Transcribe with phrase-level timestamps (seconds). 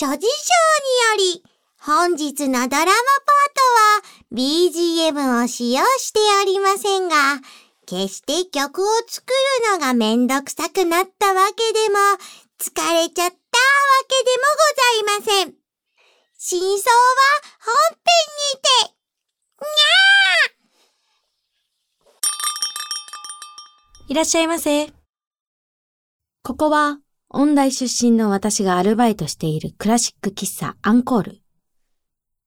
[0.00, 0.28] 諸事情に
[1.26, 1.42] より、
[1.80, 2.94] 本日のドラマパー
[3.56, 3.60] ト
[3.96, 7.16] は BGM を使用しておりませんが、
[7.84, 9.26] 決して曲を作
[9.66, 11.98] るのがめんどくさくなったわけでも、
[12.60, 13.34] 疲れちゃったわ
[14.06, 15.54] けでもございません。
[16.38, 17.02] 真相は
[17.64, 18.06] 本編
[18.54, 18.94] にて、
[19.62, 24.92] にゃーいらっしゃいませ
[26.44, 31.42] ここは音大出身の私がアルバイトしているクラシック喫茶アンコール。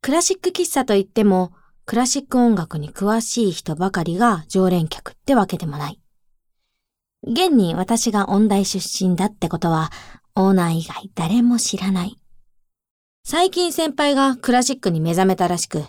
[0.02, 1.52] クラシック喫茶といっても、
[1.86, 6.02] クラシック音楽に詳しい人ばかりが常連客ってわけでもない。
[7.22, 9.92] 現に私が音大出身だってことは、
[10.34, 12.18] オーナー以外誰も知らない。
[13.24, 15.84] 最近先輩がクラシックに目覚めたらしく、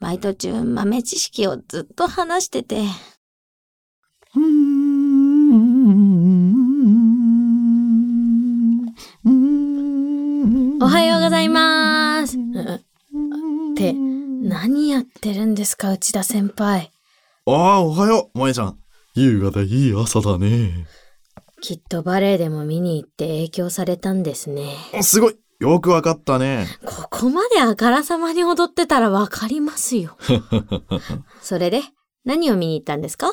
[0.00, 2.82] バイト中豆知識をずっと話してて、
[10.80, 12.36] おはようございます。
[12.36, 16.92] って、何やってるんですか、内田先輩。
[17.46, 18.78] ああ、おはよう、萌ちゃん。
[19.14, 20.86] 優雅でいい朝だね。
[21.60, 24.74] きっとバレエでも見に行って影響されたんですね。
[24.94, 26.66] おすごいよくわかったね。
[26.84, 30.16] ここまであからさまに踊ってたらわかりますよ。
[31.42, 31.82] それで、
[32.24, 33.32] 何を見に行ったんですか？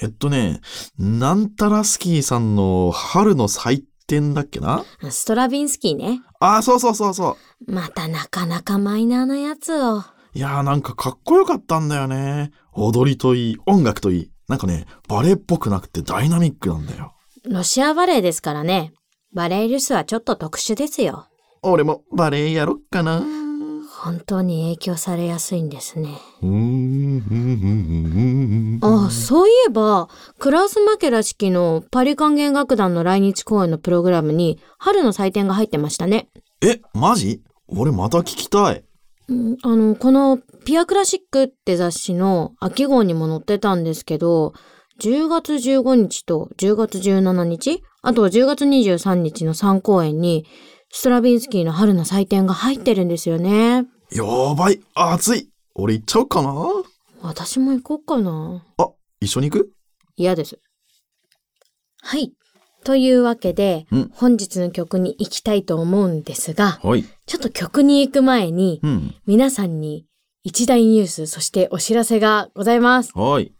[0.00, 0.60] えっとね、
[0.98, 4.84] なんたらスキーさんの春の祭典だっけな？
[5.10, 6.22] ストラビンスキーね。
[6.40, 7.36] ああ、そうそうそうそ
[7.66, 7.72] う。
[7.72, 10.02] またなかなかマイナーなやつを。
[10.34, 12.50] いやーなんかかっこよかったんだよね。
[12.72, 14.30] 踊りといい、音楽といい。
[14.48, 17.14] なんかね、バレエっぽくなくてダイナミックなんだよ。
[17.44, 18.92] ロシアバレエですからね。
[19.32, 21.26] バレエリュスはちょっと特殊ですよ。
[21.62, 23.24] 俺もバレエやろっかな。
[24.06, 26.10] 本当に影響されやすいんですね。
[28.80, 30.08] あ、そういえば、
[30.38, 36.28] クラウス・マケラ式のパリ管弦楽団の来日公演のプログラムに春の祭典が入ってましたね。
[36.62, 38.84] え、マジ俺また聞きたい。
[39.64, 43.82] あの、このピアクラシックって雑誌の秋号にも載ってたん。
[43.82, 44.52] ですけど、
[45.00, 50.46] 10月15日と10月17日、あと10月23日の3公演に、
[50.92, 53.08] ストラビンスキーの春の祭典が入ってるん。
[53.08, 53.84] ですよね。
[54.12, 54.24] や
[54.54, 55.50] ばい、暑い。
[55.74, 56.54] 俺行っちゃおうかな。
[57.22, 58.64] 私も行こうかな。
[58.78, 58.90] あ、
[59.20, 59.72] 一緒に行く？
[60.16, 60.58] 嫌です。
[62.02, 62.32] はい。
[62.84, 67.04] というわけで、うん本日の曲に行きたいと思うんですが、はい。
[67.26, 69.14] ちょっと曲に行く前に、うん。
[69.26, 70.06] 皆さんに
[70.44, 73.10] 一大ニュース、そしてお知らせがございます。
[73.18, 73.52] はい。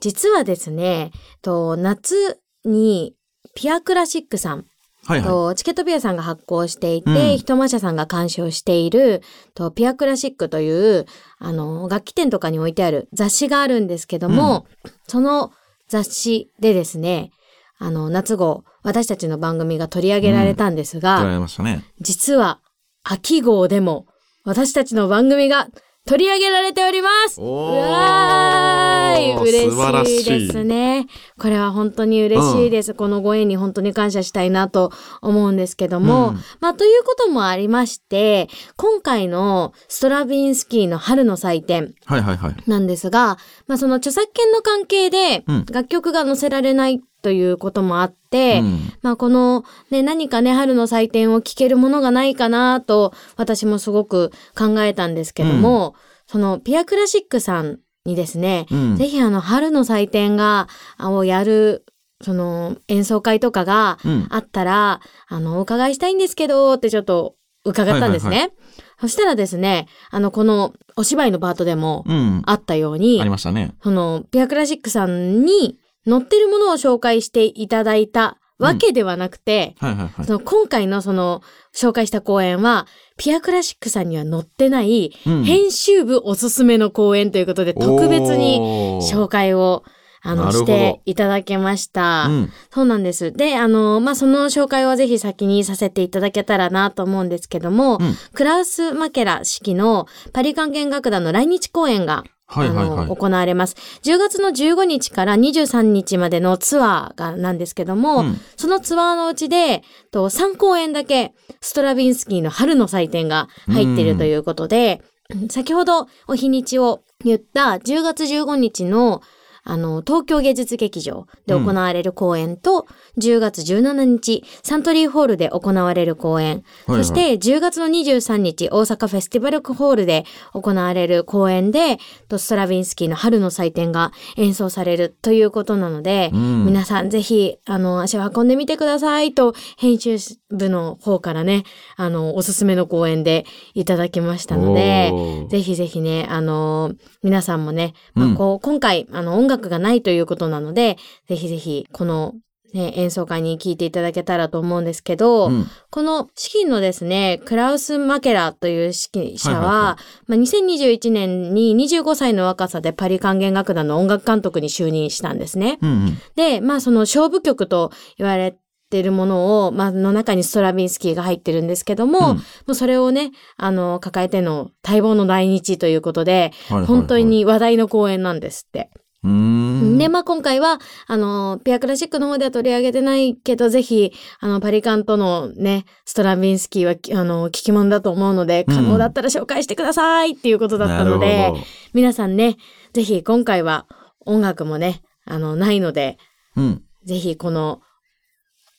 [0.00, 1.10] 実はですね、
[1.42, 3.16] と夏に
[3.56, 4.66] ピアクラシックさん
[5.10, 9.22] はいはとチケットピアさんが発行していて、うんひとま社さんが監修している
[9.54, 11.06] とピアクラシックという
[11.38, 14.66] あの楽器店とかに置いてある雑誌があるんですけども、
[15.08, 15.52] その
[15.88, 17.30] 雑誌でですね、
[17.78, 21.00] あの夏号私たちの番組が取り上げられたんですい。
[21.00, 21.84] が、取られましたね。
[22.00, 22.60] 実は
[23.02, 24.06] 秋号でも
[24.44, 25.68] 私たちの番組が
[26.06, 31.06] 取り上げられておりますわーい嬉しいですね。
[31.38, 32.94] これは本当に嬉しいです。
[32.94, 36.30] このご縁に本当に感謝したいなと思うんですけども。
[36.30, 42.54] うんまあ、ということもありまして、今回のストラビンスキーの春の祭典はいはいはい。
[42.66, 55.94] なんですが、まあ、その著作権の関係でうん楽曲が載せられないということもあって、うんまあこのね、何かね、春の祭典を聴けるものがないかなと、私もすごく考えたんですけども、
[56.26, 61.84] そのピアクラシックさんにですね、うんぜひあの春の祭典が、あをやる、
[62.22, 68.38] その演奏会とかがうんあったら、あの、お伺いしたいんですけど、ってちょっと伺ったんですね。
[68.38, 68.52] はい
[69.00, 72.42] そしたらですね、あの、このお芝居のパートでもうん。
[72.44, 73.72] あったように、ありましたね。
[73.82, 75.78] その、ピアクラシックさんに
[76.08, 80.26] 載ってるものを紹介していただいたわけではなくて、はいはいはい。
[80.26, 80.34] そ。
[80.34, 81.42] の今回のその
[81.74, 82.86] 紹介した公演は、
[83.16, 85.44] ピアクラシックさんには載ってない、うん。
[85.44, 89.82] 編集部おすすめの公演ということで、特別に紹介を、
[90.22, 92.26] あの、していただけました。
[92.28, 92.52] うん。
[92.70, 93.32] そうなんです。
[93.32, 103.76] で、あの、まあ、その紹介はぜひ先にさせていただけたらなと思うんですけども、うんクラウス・マケラ指揮のパリ管弦楽団の来日公演が、はいはいはいあの、行われます。
[104.02, 115.02] 10月の15日から23日までのツアーがなんですけども、うんそのツアーのうちで、と3公演だけストラビンスキーの春の祭典が入っているということで、
[115.48, 119.22] 先ほどお日にちを言った10月15日の
[119.64, 122.86] あの、東京芸術劇場で行われる公演と、
[123.18, 127.04] 10月17日、サントリーホールで行われる公演、はいはい。
[127.04, 131.98] そして10月の23日、大阪フェスティバルホールで行われる公演で、
[132.28, 136.66] とストラヴィンスキーの春の祭典が演奏されるということなので、うん。
[136.66, 140.16] 皆さんぜひ、あの、足を運んでみてくださいと、編集
[140.50, 141.64] 部の方からね、
[141.96, 145.12] あの、おすすめの公演でいただきましたので、
[145.48, 146.92] ぜひぜひね、あの
[147.22, 148.34] 皆さんもね、まあうん。
[148.34, 150.96] こう今回、あの、音楽がないということなので、
[151.28, 152.34] ぜひぜひ、この、
[152.72, 158.92] ね、演奏会に聞いていただけたらと思うんですけど、うんこの指揮のですね、クラウス・マケラという指
[159.34, 159.98] 揮者は、はいはいは
[160.28, 165.78] まあ、2021年に25歳の若さでパリ管弦楽団の音楽監督に就任したんですね。
[165.82, 166.18] うんうん。
[166.36, 168.56] で、まあその勝負曲と言われ
[168.88, 178.90] てるものを、まあの中にストラビンスキーが入ってるんですけども、うんもうそれをね、あの、抱えての待望の来日ということで、はいはいはい本当に話題の公演なんですって。
[179.22, 191.60] で、まあ今回は、あの、ピアクラシックの方では取り上げてないけど、ぜひ、あの、パリカンとのね、ストラビンスキーは、きあの、聞き物だと思うので、うん可能だったら紹介してくださいっていうことだったのなでるほ、ど
[191.92, 192.56] 皆さんね、
[192.94, 193.86] ぜひ今回は
[194.24, 196.16] 音楽もね、あの、ないので、
[196.56, 196.82] うん。
[197.04, 197.80] ぜひこの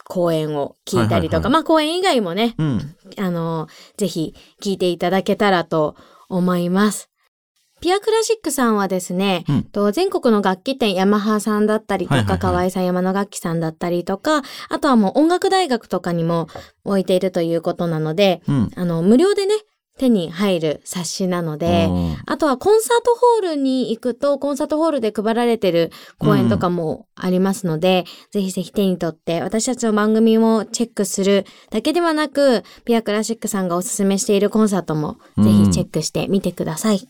[0.05, 2.95] 公演を聞いたりとか、まあ公演以外もね、うん。
[3.17, 3.67] あの、
[3.97, 5.95] ぜひ聞いていただけたらと
[6.29, 7.10] 思います。
[7.81, 16.47] ピアクラシックさんはですね、うんと全国の楽器店ヤマハさんだったりとか、はいはいはい河合さん山の楽器さんだったりとか、あとはもう音楽大学とかにも
[16.83, 18.71] 置いているということなので、うん。
[18.75, 19.55] あの、無料でね、
[19.97, 37.07] 手に入る冊子なので、うんあとはコンサートホールに行くと、コンサートホールで配られてる公演とかもありますので、ぜひぜひ手に取って、私たちの番組もチェックするだけではなく、ピアクラシックさんがおすすめしているコンサートもぜひチェックしてみてください。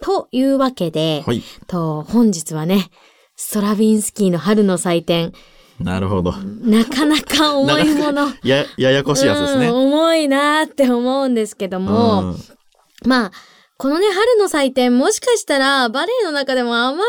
[0.00, 1.42] というわけで、はい。
[1.66, 2.90] と本日はね、
[3.36, 5.32] ストラビンスキーの春の祭典、
[5.80, 6.32] なるほど。
[6.32, 8.28] なかなか重いもの。
[8.44, 9.66] や、ややこしいやつですね。
[9.68, 12.36] うん重いなーって思うんですけども、うん
[13.04, 13.32] まあ、
[13.78, 17.02] このね、春の祭典、もしかしたら、バレエの中でもあまり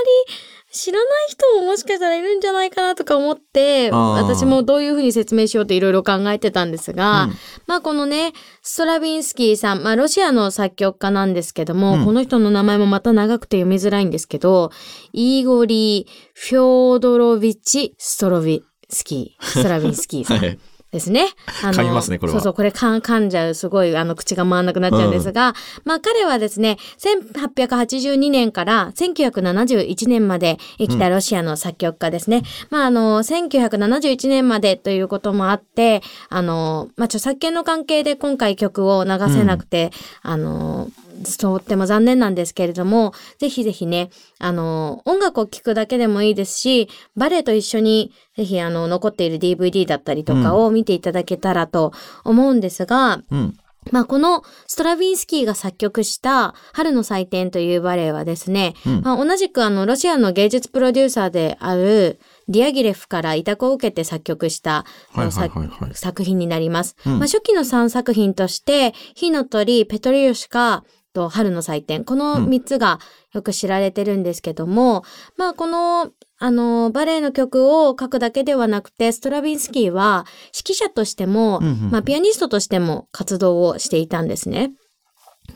[0.74, 7.34] 知らない人ももしかしたらいるんじゃないかなとか思って、私もどういうふうに説明しようっていろいろ考えてたんですが、うん
[7.68, 8.34] まあこのね、
[8.64, 14.72] ストラビンスキーさん、まあロシアの作曲家なんですけども、うんこの人の名前もまた長くて読みづらいんですけど、
[15.12, 20.38] イーゴリー・フョードロビッチ・ストロビスキー、 ストラビンスキーさん。
[20.40, 20.60] はい。
[20.94, 21.26] ですね。
[21.64, 25.56] あ噛みますねこれはそうそう、これ噛ん噛んじゃう、すごい、あの、口が回んなくなっちゃうんですが、
[25.86, 32.44] まあ彼はですね、1882年から1971年まで生きたロシアの作曲家ですね。
[32.70, 39.90] まああの、1971年までということもあって、あの、まあ著作権の関係で今回曲を流せなくて、
[40.22, 40.90] あの、
[41.24, 44.10] とっても残念なんですけれども、ぜひぜひね、
[44.40, 51.94] あの、音楽を聴くだけでもいいですし、バレエと一緒に、ぜひあの、残っている DVD だったりとかを見ていただけたらと
[52.24, 53.58] 思うんですが、うん。
[53.92, 65.96] まあ、このストラヴィンスキーが作曲した春の祭典というバレエはですね、うんまあ、同じくあの、ロシアの芸術プロデューサーであるディアギレフから委託を受けて作曲した、はいはいさはいはい。
[65.96, 66.96] 作品になります。
[67.06, 72.04] うんまあ、初期の3作品として、火の鳥、ペトリウシカと春の祭典。
[72.04, 73.00] この3つが
[73.34, 75.04] よく知られてるんですけども、
[75.38, 84.74] まあ、この、あの、バレエの曲を書くだけではなくて、ストラヴィンスキーは指揮者としても、うんうんまあ、ピアニストとしても活動をしていたんですね。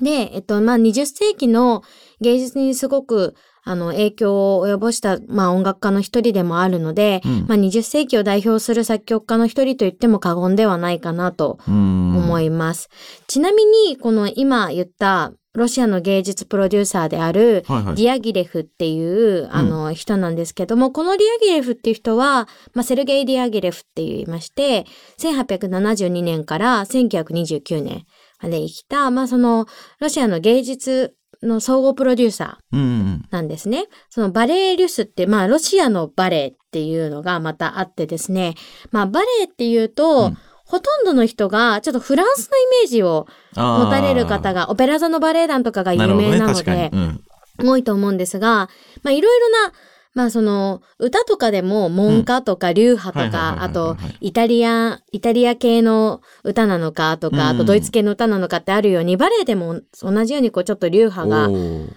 [0.02, 1.84] で、えっと、まあ、20世紀の
[2.22, 3.36] 芸術にすごく、
[3.68, 12.18] あの、影響を及ぼした、まあ、音楽家の一人でもあるので、うんまあ、20世紀を代表する作曲家の一人と言っても過言ではないかなとうん。
[12.18, 12.90] 思います。
[13.28, 17.64] ちなみに、この今言ったロシアの芸術プロデューサーである。
[17.68, 24.86] ディアギレフっていう、あの、人なんですけども、このディアギレフっていう人は、まあ、セルゲイ・ディアギレフって言いまして、
[25.20, 28.06] 1872年から1929年
[28.40, 29.66] まで生きた、まあ、その、
[30.00, 33.86] ロシアの芸術の総合プロデューサーうんうんなんですね。
[34.10, 38.56] そのバレエリュスって、まあ、ロシアのバレエっていうのがまたあってですね、
[38.92, 43.26] まあ、バレエっていうと、うんほとんどの人が、ちょっとフランスのイメージを
[43.56, 47.24] 持たれる方が、オペラ座のバレエ団とかが有名なので。、うん。
[47.60, 48.70] 多いと思うんですが、
[49.02, 49.74] まあ、いろいろな、
[50.18, 57.58] まあその歌とかでも文歌とか流派とか、はいあとイタリア、イタリア系の歌なのかとか、あうん。
[57.60, 61.50] とドイツ系の歌なのかってあるように、バレエでも同じようにこうちょっと流派が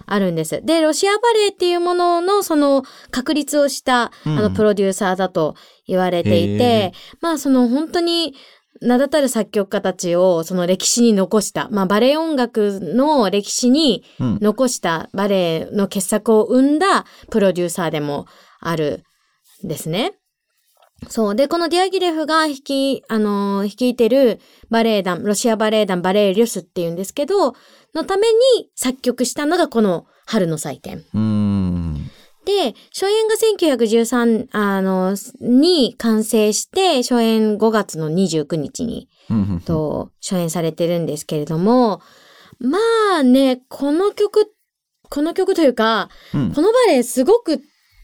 [0.05, 0.61] あるんです。
[0.63, 4.37] で、ロシアバレエっていうもののその確立をした、うん。
[4.37, 5.55] あのプロデューサーだと
[5.87, 8.35] 言われていへて、まあその本当に
[8.81, 18.25] 名だたる作曲家たちをその歴史に残した、まあバレエ音楽の歴史にうん残したバレエの傑作を生んだプロデューサーでも
[18.59, 19.03] ある
[19.63, 20.13] んですね。
[21.09, 21.35] そう。
[21.35, 27.55] で、このディアギレフが率い、あのー率いてるバレエ団、ロシアバレエ団バレエリュスっていうんですけど、
[27.95, 31.03] のために作曲したのがこの春の祭典。
[32.45, 39.07] で、初演が1913、あの、に完成して、初演5月の29日に、
[39.65, 42.01] と、初演されてるんですけれども、
[42.59, 42.79] ま
[43.19, 44.53] あね、この曲、
[45.09, 47.59] この曲というか、うんこのバレエすごくっ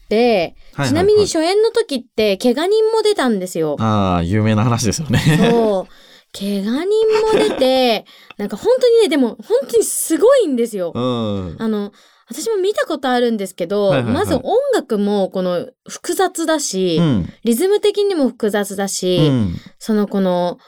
[0.08, 3.76] て、ちなみに初演の時って、怪我人も出たんですよ。
[3.80, 5.18] ああ、有名な話ですよね。
[5.50, 5.88] そう。
[6.32, 8.04] 怪我人も出て、
[8.36, 10.92] なんか本当にね、でも本当にすごいんですよ。
[10.94, 11.56] うん。
[11.58, 11.92] あの、
[12.30, 14.42] 私も見たことあるんですけど、はいはいはいまず音
[14.74, 17.32] 楽もこの複雑だし、うん。
[17.44, 19.54] リズム的にも複雑だし、うん。
[19.78, 20.58] そのこの、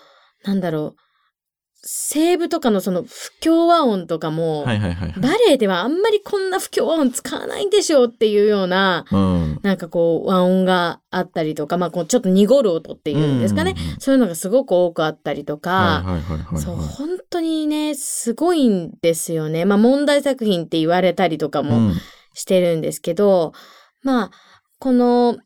[0.44, 1.00] なんだろう、
[1.82, 4.64] 声部とかのその不協和音とかも。
[4.64, 9.60] バレエではあんまりこんな不協和音使わないんでしょうっていうような、うん。
[9.62, 13.72] なんかこう和音があったりとか、まあこうちょっと濁る音っていうんですかね。
[13.72, 16.04] うんうんうんそういうのがすごく多くあったりとか。
[16.56, 19.64] そう、本当にね、すごいんですよね。
[19.64, 21.94] まあ問題作品って言われたりとかもうん
[22.34, 23.52] してるんですけど、
[24.02, 24.30] まあ、
[24.78, 25.38] この、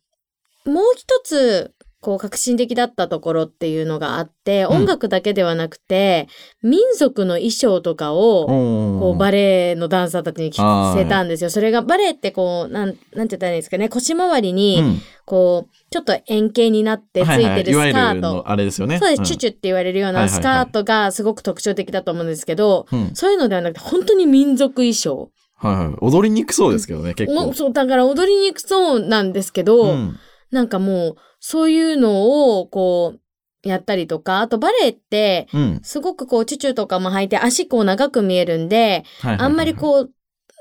[0.64, 1.73] もう一つ、
[2.04, 6.28] こう、革新的だったところっていうのがあって、うん音楽だけではなくて、
[6.62, 10.56] 民族の衣装とかを、こう、バレエのダンサーたちに着
[10.94, 11.48] せたんですよ。
[11.48, 18.14] それが、バレエってこう、なん、なんて言ったらいいんですかね、腰回りに、うんこう、ちょっと円形になってつはいはいいてるスカート。
[18.16, 18.98] るのあれですよね。
[18.98, 25.30] そうです、んチュチュって言われるようはいはいはいなスカートがすごく特徴的だと思うんですけど、うんそういうのではなくて、本当に民族衣装。
[25.56, 25.94] はいはい。
[26.02, 27.48] 踊りにくそうですけどね、結構。
[27.48, 30.18] おそう、だから踊りにくそうなんですけど、うん
[30.54, 35.80] なんかもう、そういうのを、こう、やったりとか、あとバレエって、うん。
[35.82, 40.10] すごくこう、チュチュとかも履いて足こう長く見えるんで、あんまりこう、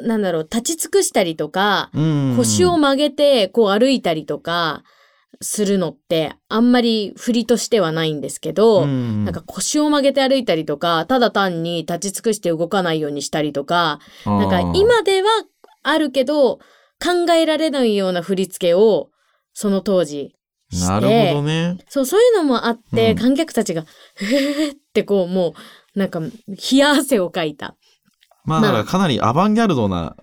[0.02, 2.34] なんだろう、立ち尽くしたりとか、うん。
[2.38, 4.84] 腰を曲げて、こう歩いたりとか、
[5.42, 9.26] するのって、あんまり振りとしてはないんですけど、うん。
[9.26, 15.30] なんか腰を曲げて歩いたりとか、ただ単に立ち尽くして動かないようにしたりとか、なんか今では
[15.84, 16.60] あるけど、
[17.04, 19.10] 考えられないような振り付けを、
[19.54, 20.36] その当時。
[20.88, 21.78] なるほどね。
[21.88, 23.86] そう、そういうのもあって、うん観客たちが、
[24.18, 25.54] へーってこう、も
[25.96, 26.32] う、なんか、冷
[26.78, 27.76] や汗をかいた。
[28.46, 30.16] まあ、だからかなりアバンギャルドな。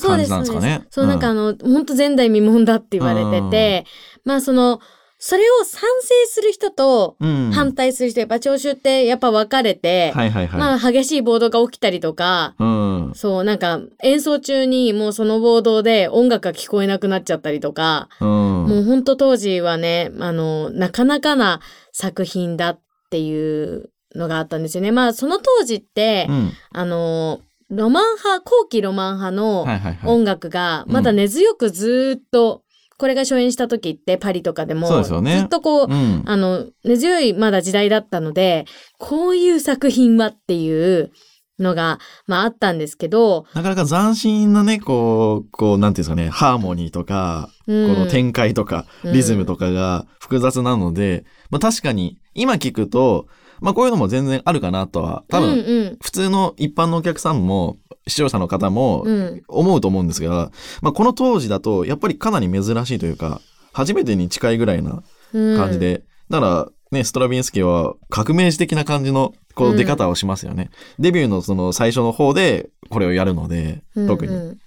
[0.00, 3.86] 感じなんですかねそうそう、うんなんかあの、本当前代未聞だって言われてて、
[4.24, 4.80] まあその、
[5.20, 7.50] それを賛成する人とうん。
[7.52, 10.60] 反対する人、やっぱ聴衆ってやっぱ分かれて、はいはいはい。
[10.60, 13.12] まあ激しい暴動が起きたりとか、うん。
[13.14, 18.28] そう、なんか演奏中にもうその暴動で音楽が聞こえなくなっちゃったりとか、うん。
[18.28, 21.60] もうほんと当時はね、あの、なかなかな
[21.92, 24.92] 作品だっていうのがあったんですよね。
[24.92, 26.52] まあその当時って、うん。
[26.72, 29.66] あの、ロマン派、後期ロマン派の。
[30.04, 32.62] 音楽がまだ根強くずーっと、
[32.98, 35.38] これが初演した時ってパリとかでも、そうですよね。
[35.38, 36.22] ずっとこう、うん。
[36.26, 38.66] あの、根強いまだ時代だったので、
[38.98, 41.12] こういう作品はっていう
[41.60, 47.94] のが、まああったんですけど、なかなか斬新なね、こう、こう、なんていうんですかね、ハーモニーとか、うん。
[47.94, 49.12] この展開とか、うん。
[49.12, 53.28] リズムとかが複雑なので、まあ確かに、今聞くと、
[53.60, 55.98] まあこういうのも全然あるかなとは、多分、うんうん。
[56.00, 59.42] 普通の一般のお客さんも、視聴者の方もうん。
[59.48, 60.50] 思うと思うんですが、
[60.82, 63.40] まあこの当時だと、やっぱりかなり珍しいというか、
[63.72, 70.70] 初めてに近いぐらいなうん感じで、だから、ね、ストラビンスキーは革命児的な感じのこううん出方をしますよね。
[70.98, 74.34] デビューのその最初の方でこれをやるので、特に。
[74.34, 74.40] うん。
[74.40, 74.58] うん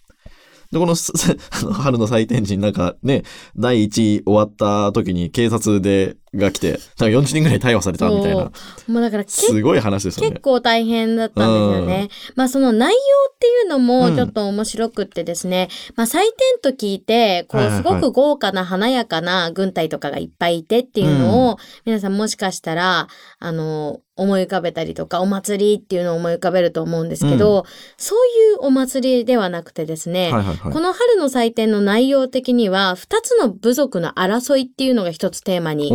[0.71, 0.95] で、この
[1.73, 3.23] 春の祭典時になんかね、
[3.57, 8.51] 第1位終わった時に警察で、が来て、なんか40人ぐらい逮捕されたみたいな、
[8.87, 10.31] もうだから結すごい話ですよね。
[10.31, 10.41] 結。
[10.41, 12.09] 構大変だったんですよね。
[12.35, 12.97] まあその内容
[13.31, 13.85] っていうのうん。
[13.85, 23.07] もちょっと面白くってですね、まあ祭典と聞いて、こはいうすごく豪華な華やかな軍隊とかがいっぱいいてっていうのを、皆さんもしかしたら、
[23.39, 27.65] あの、思い浮かべたりとか、お祭りっていうのを思い浮かべると思うんですけど、
[27.97, 30.73] そういうお祭りではなくてですね、はいはいはい。
[30.73, 35.89] この春の祭典の内容的には、二つの部族の争いっていうのが一つテーマに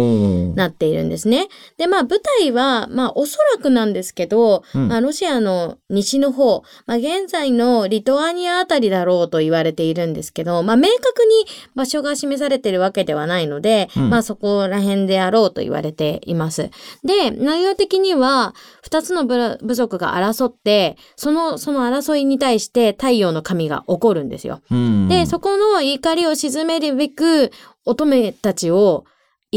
[0.54, 1.48] なっているんですね。
[1.76, 16.70] で、まあ舞台は、まあおそらくなんですけど、うんまあロシアの西の方、まあ現在のリトアニアあたりだろうと言われているんですけど、まあ明確に場所が示されているわけではないので、うんまあそこら辺であろうと言われています。
[17.04, 24.60] で、内容的には、二つの部部族が争って、その、その争いに対して太陽の神が怒るんですよ。
[24.70, 27.50] うんで、そこの怒りを鎮めるべく、
[27.84, 29.04] 乙女たちを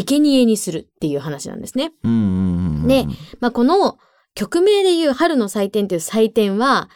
[0.04, 1.92] 生贄にするっていう話なんですね。
[2.04, 3.06] うんうんうんで
[3.40, 3.98] まあ、この
[4.36, 6.90] 曲名で言う春の祭典っていう祭典は、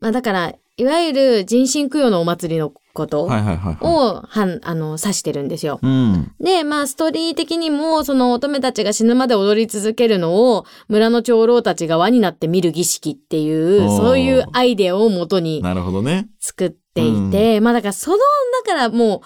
[0.00, 5.78] まあだから、いわゆる人身供養のお祭りのことを、はんあの、指してるんですよ。
[5.82, 6.32] うん。
[6.40, 16.28] で、まあ、ストーリー的にも、その乙女たちが死ぬまで踊り続けるのを、村の長老たちが輪になって見る儀式っていう、そういうアイデアを元になるほどね。
[16.40, 18.22] 作っていて、まあだからその、だ
[18.66, 19.20] からもう、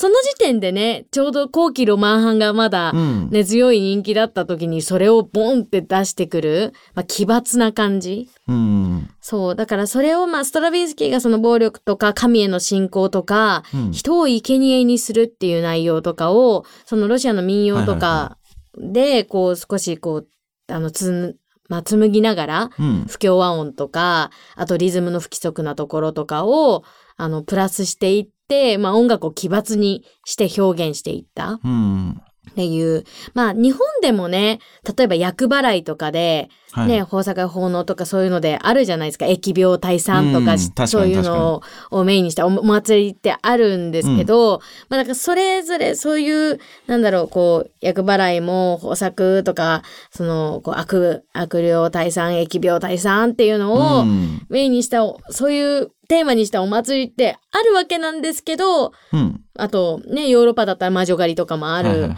[0.00, 3.30] その時点でね、ちょうど後期ロマン派がまだうん。
[3.32, 8.28] 根強い人気だった時にそれをボンって出してくる、まあ奇抜な感じ。
[8.46, 9.10] うん。
[9.20, 9.56] そう。
[9.56, 18.38] だからそれをまあストラビンスキーがその暴力とか神への信仰とか、うん人を生贄にするっていう内容とかを、そのロシアの民謡とはいか
[18.76, 20.28] で、こう少しこう、
[20.68, 21.36] あの、つ、
[21.68, 23.06] まあ、紡ぎながら、うん。
[23.08, 26.84] 不協和音とか、あとリズムの不規則なところとかを、
[27.16, 28.37] あの、プラスしていって、
[28.78, 32.20] まあ音楽を奇抜にして表現していったっうん。
[32.54, 33.04] ていう。
[33.34, 34.58] まあ日本でもね、
[34.96, 36.88] 例えば厄払いとかで、はい。
[36.88, 39.24] ね、豊作奉納とかそういうのであるじゃないですか。
[39.26, 54.46] 疫病退散とか、うんそういうのををメインにしたお祭りってあるんですけど、まあなんかそれぞれそういう、なんだろう、こう、厄払いも豊作とか、その、こう、悪、悪霊退散、疫病退散っていうのを、うん。
[54.48, 59.40] メインにしたお、そういうテーマにしたお祭りってあるわけなんですけど、うん。
[59.58, 62.14] あとね、ヨーロッパだったら魔女狩りとかもある。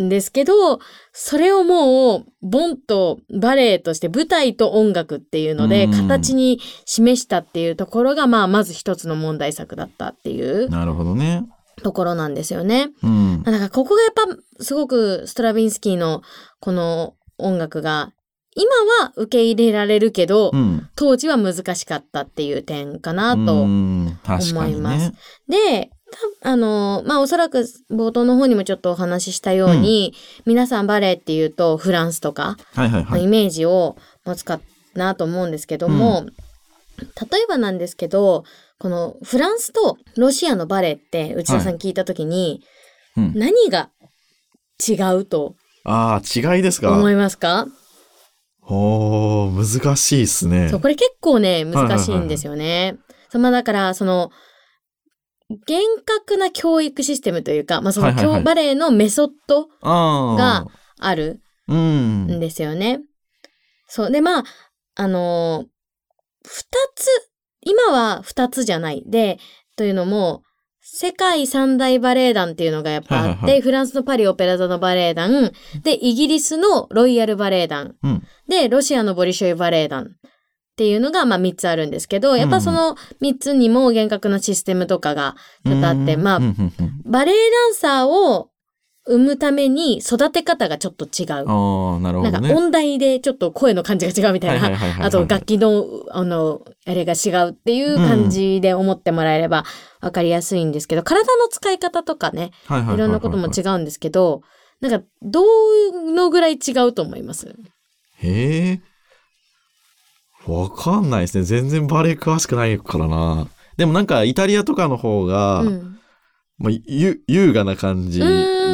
[0.00, 0.78] んですけど、
[1.12, 11.44] それをもう、ボンとバレエとして舞台と音楽っていうので、うん形に示したっていうところが、まあ、まず一つの問題作だったっていうなるほどね。
[11.82, 12.90] ところなんですよね。
[13.02, 13.42] うん。
[13.42, 16.22] だからここがやっぱ、すごくストラビンスキーの
[16.60, 18.12] この音楽が、
[18.54, 18.70] 今
[19.04, 20.88] は受け入れられるけど、うん。
[20.94, 24.10] 当時は難しかったっていう点かなと思
[24.66, 25.10] います。
[25.10, 25.14] ね。
[25.48, 25.90] で、
[26.42, 30.12] たあの、まあ、おそらく冒頭の方にもちょっとお話ししたように、
[30.44, 32.58] 皆さんバレエっていうとフランスとか。
[32.76, 34.60] のイメージを持つか
[34.94, 36.26] なと思うんですけども、
[36.98, 38.44] 例えばなんですけど、
[38.78, 42.62] このフランスとロシアのバレエって内田さん聞いたときに、
[43.16, 43.32] うん。
[43.34, 43.88] 何が
[44.86, 46.92] 違うとああ、違いですか？
[46.92, 47.66] 思いますか？
[48.62, 50.80] おー、難しいっすねそう、。
[50.80, 52.96] これ結構ね、難しいんですよね。
[53.28, 54.30] そうまあだから、その、
[55.66, 60.66] 厳格な教育システムというか、まあその、はいはいはい教バレエのメソッドあが
[60.98, 62.26] あるん。
[62.26, 63.00] んですよね。
[63.88, 64.10] そう。
[64.10, 64.44] で、まあ、
[64.94, 65.72] あのー
[66.44, 66.64] 二
[66.96, 67.06] つ、
[67.60, 69.04] 今は二つじゃない。
[69.06, 69.38] で、
[69.76, 70.42] というのも、
[70.94, 73.60] 世界三大バレエ団っていうのがやっぱあって、はいはいはい。
[73.62, 75.50] フランスのパリオペラ座のバレエ団、
[75.82, 78.22] で、イギリスのロイヤルバレエ団、うん。
[78.46, 80.06] で、ロシアのボリショイバレエ団っ
[80.76, 86.72] ていうのが、まあ3つあるんですけど、やっぱその3つにも厳格なシステムとかがちょっとあって、まあうん、うん。
[86.78, 87.10] うん。
[87.10, 88.50] バレエダンサーを
[89.04, 91.48] 生むために育て方がちょっと違う。
[91.48, 92.30] ああ、なるほどね。
[92.30, 94.78] なんか音大でちょっと声の感じが違うみたいな。
[95.00, 99.64] あと楽器の、あの、あれが違うっていう感じで思ってもらえれば
[100.00, 104.42] わかりやすいんですけど、体の使い方とかね、いろんなことも違うんですけど、
[104.80, 105.44] なんか、ど
[106.12, 107.54] のぐらい違うと思います？
[108.18, 108.80] へえ。
[110.46, 111.44] わかんないですね。
[111.44, 113.46] 全然バレエ詳しくないからな。
[113.76, 115.98] でもなんかイタリアとかの方が、うん。
[116.58, 118.24] まあ、ゆ優雅な感じう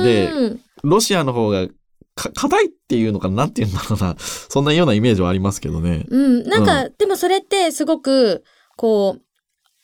[0.02, 0.30] で、
[0.82, 1.68] ロシアの方が
[2.18, 4.16] か硬いっていうのかななんて言うんだろうな。
[4.18, 6.04] そんなようなイメージはありますけどね。
[6.08, 6.42] うん。
[6.44, 8.42] なんか、でもそれってすごく、
[8.76, 9.22] こう、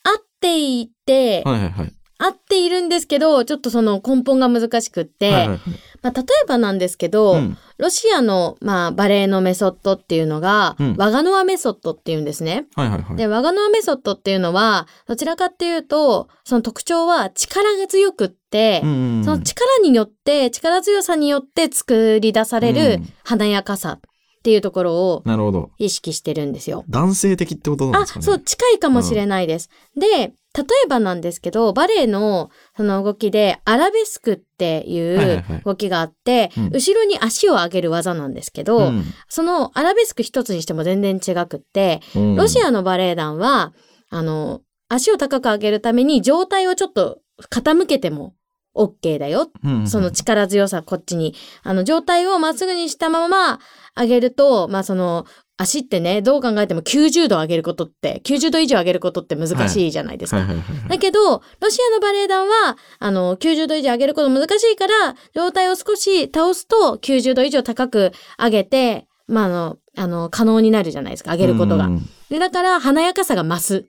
[0.02, 1.92] 合っていて、はいはいはい。
[2.18, 5.58] 合っているんですけど、ちょっとその根本が難しくって、はいはいはい
[6.04, 12.66] まあ、例えばなんですけど、うんロシアの、まあ、バレエのメソッドっていうのが、うんワガノアメソッドっていうんですね。
[12.76, 13.16] はいはいはい。
[13.16, 24.00] で、ワガノアメソッドっていうのは、どちらかっていうと、その特徴は力が強くって、うんうんうんその力によって、力強さによって作り出されうるん華やかさっ
[24.44, 25.70] ていうところをなるほど。
[25.78, 26.84] 意識してるんですよ。
[26.88, 28.24] 男性的ってことなんあ、ですかね。
[28.24, 29.68] そう、近いかもしれないです。
[29.96, 35.62] で、例えばなんですけど、バレエのその動きで、アラベスクっていはいはいうはい。
[35.64, 36.70] 動きがあって、うん。
[36.70, 39.04] 後ろに足を上げる技なんですけど、うん。
[39.28, 42.36] そのアラベスク一つにしても全然違くって、うん。
[42.36, 43.74] ロシアのバレエ団は、
[44.10, 47.18] あの、足を高く上げるために上体をちょっと
[47.50, 48.34] 傾けても
[48.76, 49.50] OK だよ。
[49.64, 49.86] うん。
[49.88, 51.34] その力強さこっちに。
[51.62, 53.58] あの、状態をまっすぐにしたまま
[53.96, 60.44] 上げると、まあその、足ってね、どう考えても90度上げることって、90度以上上げることって難しいじゃないですか。
[60.88, 71.86] だけど、ロシアのバレエ団は、あの、90度以上上げること難しいから、状態を少し倒すと、90度以上高く上げて、まあ、あの、あの、可能になるじゃないですか、上げることが。
[71.86, 73.84] うんで、だから、華やかさが増すっ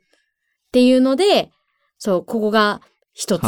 [0.71, 1.49] ていうので、
[1.97, 2.81] そう、ここが
[3.13, 3.41] 一つ。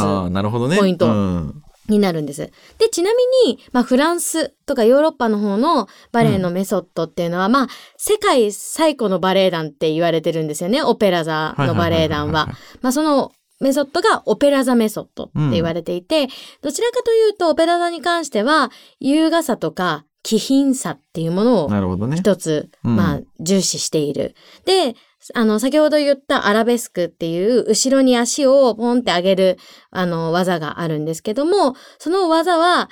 [0.80, 2.50] ポイントうんになるんです。
[2.78, 10.82] で、ちなみに、まあ、フランスとかヨーロッパの方のバレエのメソッドっていうのは、まあ、世界最古のバレエ団って言われてるんですよね。
[10.82, 12.48] オペラ座のバレエ団は。
[12.82, 16.28] まあ、そのメソッドがオペラ座メソッドって言われていて、
[16.62, 18.70] どちらかというと、オペラ座に関しては、
[19.00, 21.68] 優雅さとか気品さっていうものを。
[22.16, 24.34] 一つ、うんまあ、重視している。
[24.64, 24.94] で、
[25.34, 29.58] あの、先ほど言ったアラベスクっていう、後ろに足をポンって上げる、
[29.90, 32.90] あの、技があるんですけども、その技は、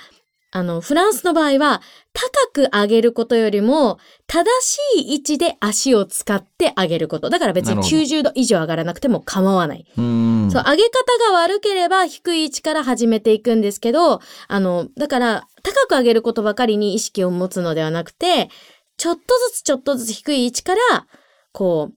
[0.51, 1.81] あの、フランスの場合は、
[2.13, 4.77] 高く上げることよりも、正し
[5.09, 7.29] い位置で足を使って上げること。
[7.29, 9.85] だから別になるほど90度以上上がらなくても構わない。
[9.97, 10.49] うん。
[10.51, 18.49] そう、上げ方が悪ければ低い位置から始めていくんですけど、あの、だから、高く上げることばかりに意識を持つのではなくて、
[18.95, 19.21] ちょっと
[19.51, 21.07] ずつちょっとずつ低い位置から、
[21.51, 21.95] こう、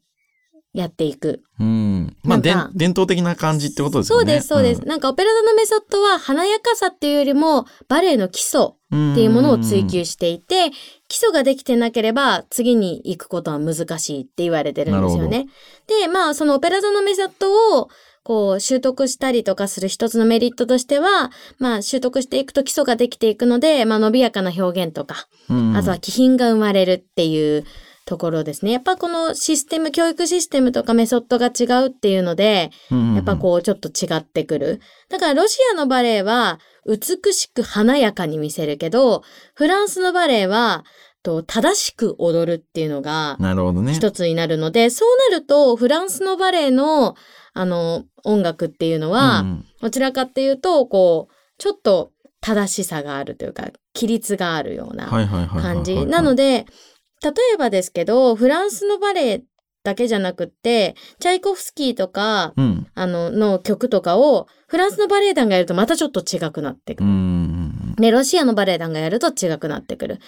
[0.73, 1.43] やっていく。
[1.59, 2.17] うん。
[2.23, 4.25] まあ、伝統的な感じってことですよね。
[4.25, 4.81] そうです、そうです。
[4.87, 9.13] なんかオペラ座のメソッドは華やかさっていうよりも、バレエの基礎うん。
[9.13, 10.71] っていうものを追求していて、
[11.09, 15.47] 基礎ができてなければ次に行くことは難しいって言われてるんですよね。
[15.87, 17.89] で、まあそのオペラ座のメソッドを
[18.23, 27.65] こう習得したりとかする一つのメリットとしては、まあ習得していくと基礎ができていくので、まあ伸びやかな表現とか、うん、あとは気品が生まれるっていう
[28.11, 28.73] ところですね。
[28.73, 34.81] やっぱこのシステム、教育システムとかメソッドが違うっていうので、うん、やっぱこうちょっと違ってくる。
[35.09, 39.23] だからロシアのバレエは美しく華やかに見せるけど、
[39.55, 40.85] フランスのバレエは
[41.23, 43.37] と正しく踊るっていうのが。
[43.93, 47.15] 一つになるので、そうなるとフランスのバレエの
[47.53, 56.05] あの音楽っていうのは、うんどちらかっていうと、こう、ちょっと正しさがあるというか、規律があるような感じ。
[56.05, 56.67] なので、
[57.23, 59.43] 例えばですけど、フランスのバレエ
[59.83, 62.87] だけじゃなくって、チャイコフスキーとか、うん。
[62.95, 67.09] あの、の曲とかを、フランスのバレエ団がやるとまたちょっと違くなってくる。
[67.09, 70.21] うんうんで、ロシアのバレエ団がやると違くなってくる。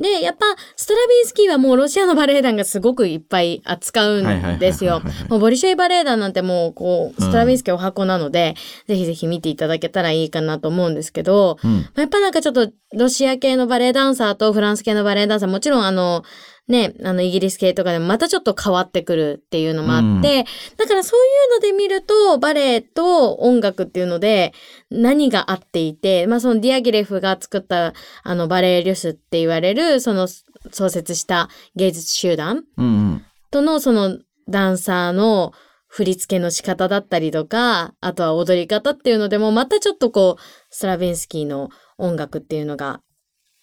[0.00, 4.58] で、やっぱ、ストラビンスキーはもうロシアのバレエ団がすごくいっぱい扱ううん。
[4.58, 5.02] ですよ。
[5.28, 8.54] もうボリショイバレエ団なんてもう、こう、ストラビンスキーお箱なので、
[8.88, 11.70] ぜひぜひ見ていただけたらいいかなと思うんですけど、うん。
[11.72, 16.22] まあやっぱなんかちょっとロシア系のバレエダンサーとフランス系のバレエダンサー、もちろんあの、
[16.70, 24.52] ね、あのイギリス系とかでもまたちょっと変わってくるっていうのもあって、だからそういうので見ると、バレエと音楽っていうので
[24.88, 30.28] 何が合っていて、まあそのディアギレフが作ったあのバレエリュスって言われる、その
[30.70, 33.24] 創設した芸術集団うんうん。
[33.50, 35.52] とのそのダンサーの
[35.88, 43.00] 振り付けの仕方だったりとか、あとは踊り方っていうのでもまたちょっとこう、ストラヴィンスキーの音楽っていうのが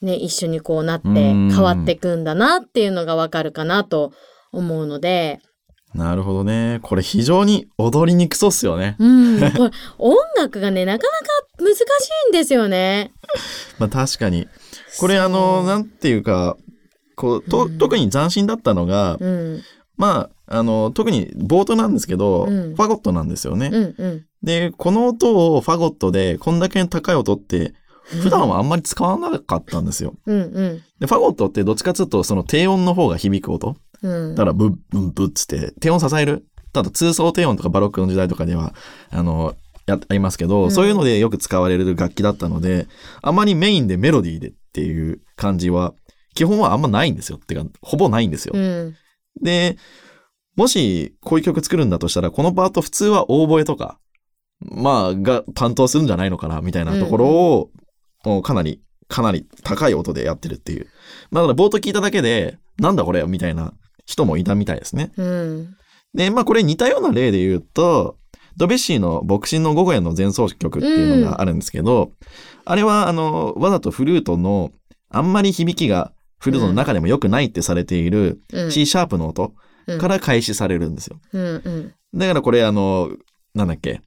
[0.02, 4.14] ね、一緒にこうなってうん変わっていくんだなっていうのがわかるかなと
[4.52, 5.40] 思うので、
[5.94, 6.80] なるほどね。
[6.84, 8.96] これ非常に踊りにくそうっすよね。
[9.00, 11.80] うん、これ音楽がね、なかなか難し
[12.28, 13.14] いんですよね。
[13.80, 14.48] まあ確かに。
[15.00, 16.58] これあの、なんていうか、
[17.16, 19.64] こう、と、うん特に斬新だったのが、うん、
[19.96, 23.70] まあ、あの、特に冒頭なんですけど、うんファゴットなんですよね。
[23.74, 24.26] うん、うん。
[24.44, 27.74] で、この音をファゴットで、こんだけ高い音って、
[28.22, 30.14] 普段はあんまり使わなかったんですよ。
[30.26, 30.82] うん、うん。
[31.00, 33.76] で、ファゴットってどっちかというと、その低音の方が響く音。
[34.02, 34.36] うん。
[34.36, 36.46] だから、ブッブッブッつって、低音支える。
[36.74, 38.74] ただ、通奏低音とかバロックの時代とかでは、
[39.10, 39.56] あの、
[39.88, 42.88] やありますけど、うんそういうのでよく使われる楽器だったので、
[43.22, 45.94] あまりメインでメロディーでっていう感じは、
[46.36, 47.38] 基本はあんまないんですよ。
[47.38, 48.54] ってか、ほぼないんですよ。
[48.56, 48.96] うん。
[49.42, 49.78] で、
[50.56, 54.00] もしこういう曲作るんだとしたら、このパート普通はオーボエとか、
[54.60, 57.70] まあ、が担当するんじゃないのかな、みたいなところを、
[58.44, 60.88] かなり、かなり高い音でやってるっていう。
[61.32, 63.74] まあだから冒頭聞いただけで、なんだこれみたいな
[64.06, 65.12] 人もいたみたいですね。
[65.18, 65.76] うん。
[66.14, 68.18] で、まあこれ似たような例で言うと、
[68.58, 72.12] ドベッシーの牧師の午後への前奏曲っていうのがあるんですけど、
[72.66, 74.72] あれはあの、わざとフルートの
[75.10, 78.72] あんまり響きがフルートの中でも良くないってされているうん。
[78.72, 79.54] C シャープの音
[79.88, 81.18] うんから開始されるんですよ。
[81.32, 81.94] うん、うん。
[82.14, 83.10] だからこれあの、
[83.54, 84.02] なんだっけ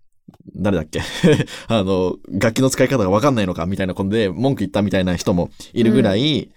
[0.57, 1.01] 誰だっけ？
[1.69, 6.51] あの、楽器の使い方がわかんないのかみたいなことで文句言ったみたいな人もいるぐらい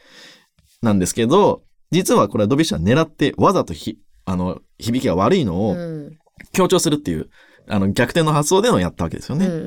[0.81, 6.17] なんですけど、実はこれはドビッシュは狙ってわざとひ、あの、響きが悪いのをうん。
[6.51, 7.29] 強調するっていう、
[7.67, 9.45] あの、逆転の発想でのやったわけですよね。
[9.45, 9.59] うん、う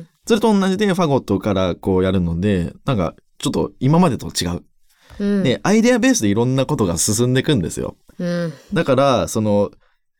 [0.00, 4.62] ん、それと同じでファゴットからこうやるので、なんかちょっと今までと違う。
[5.20, 5.42] うん。
[5.42, 7.96] で、アイデアベースでいろんなことが進んでいくんですよ。
[8.18, 8.52] うん。
[8.74, 9.70] だから、その、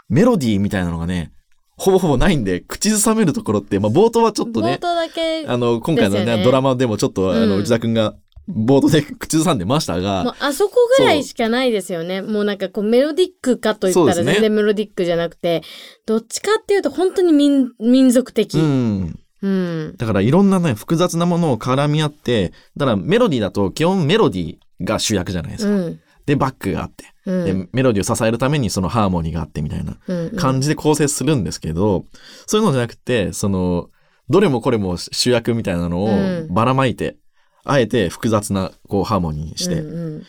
[0.09, 1.33] メロディーみたいなのがね、
[1.78, 8.16] ほぼほぼないんで、口ずさめるところって、まあ冒頭はちょっとね、冒頭だけ、あの、今回のね、ドラマでもちょっと、あの、うん内田くんが
[8.48, 12.22] 冒頭で 口ずさんでましたが、もうあそこぐらいしかないですよね。
[12.22, 15.62] もうなんかこうメロディックかと言ったら全然メロディックじゃなくて、
[16.06, 18.58] どっちかっていうと本当に民民族的。
[18.58, 19.14] ううん。
[19.44, 19.94] ん。
[19.96, 25.70] だからいろんなね、複雑なものを絡み合って、だからメロディーだと基本メロディーが主役じゃないですか。
[25.70, 26.00] うん。
[26.28, 27.44] で、バックがあって、うん。
[27.46, 32.04] で、メロディーを支えるためにそのハーモニーがあってみたいなうん感じで構成するんですけど、
[32.46, 33.88] そういうのじゃなくて、その、
[34.28, 37.16] どれもこれも主役みたいなのをうんばらまいて、
[37.64, 40.22] あえて複雑なこうハーモニーにして、うんうん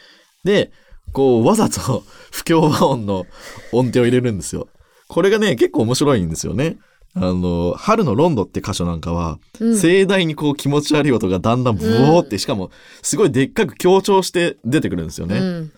[0.45, 0.71] で、
[1.11, 3.25] こう、わざと 不協和音の
[3.73, 4.69] 音程を入れるんですよ。
[5.09, 6.77] これがね、結構面白いんですよね。
[7.13, 15.39] あの、春のロンドって箇所なんかは、うん盛大にこう気持ち悪い音がだんだんブオーって、しかも、すごいでっかく強調して出てくるんですよね。
[15.39, 15.71] うん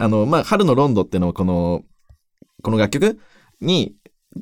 [0.00, 1.82] あの、まあ、春のロンドってのはこの、
[2.62, 3.18] この楽曲
[3.60, 3.94] に、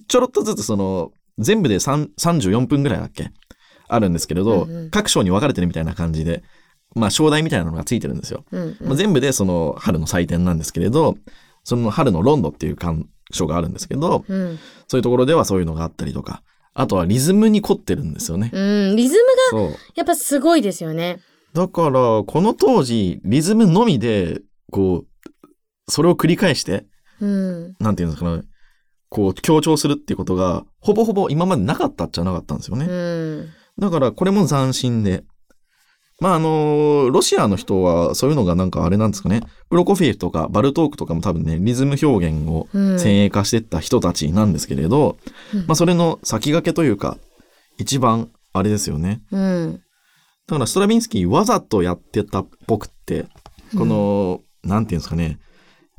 [0.06, 3.30] ちょろっとずつその、全部で3 34分ぐらいだっけ？
[3.88, 6.42] あるんですけれど、うんうん各章に分かれてるみたいな感じで、
[6.94, 8.44] まあ、章題みたいなのがついてるんですよ。
[8.50, 11.16] うんまあ、全部でその春の祭典なんですけれど、
[11.64, 16.42] その春のロンドっていう鑑賞があるんですけど、うんそういうところではそういうのがあったりとか、
[16.74, 18.50] あとはリズムに凝ってるんですよね。
[18.52, 18.96] うん。
[18.96, 19.16] リズ
[19.52, 19.76] ムが。
[19.94, 21.20] やっぱすごいですよね。
[21.52, 24.40] だから、この当時、リズムのみで、
[24.70, 25.06] こう、
[25.88, 26.86] それを繰り返して、
[27.20, 27.76] うん。
[27.80, 28.42] なんていうんですかね、
[29.08, 32.86] こう、強調するっていうことが、ほぼほぼ今までなかったっちゃなかったんですよね。
[32.86, 33.48] うん。
[33.78, 35.24] だから、これも斬新で。
[36.20, 39.42] まあ、あの、ロシアの人は、そういうのがなんかあれなんですかね。
[39.70, 45.16] プロコフィエフとかバルトークとかも多分ね、リズム表現をうん先鋭化していった人たちなんですけれど、
[45.54, 47.18] うんまあ、それの先駆けというか、
[47.78, 49.22] 一番、あれですよね。
[49.30, 49.80] うん。
[50.48, 53.26] だから、ストラビンスキーわざとやってたっぽくって、
[53.76, 55.38] この、なんていうんですかね、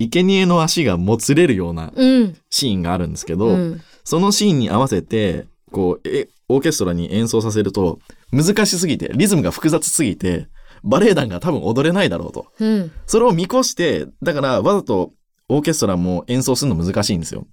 [0.08, 2.38] 生贄の足がもつれるようなうん。
[2.50, 3.82] シーンがあるんですけど、うん。
[4.04, 8.00] そのシーンに合わせて、こう、え、オーケストラに演奏させると、
[8.32, 10.48] 難しすぎて、リズムが複雑すぎて、
[10.84, 12.48] バレエ団が多分踊れないだろうと。
[12.60, 12.92] うん。
[13.06, 15.12] それを見越して、だからわざと
[15.50, 17.48] オーケストラも演奏するの難しいんですよ。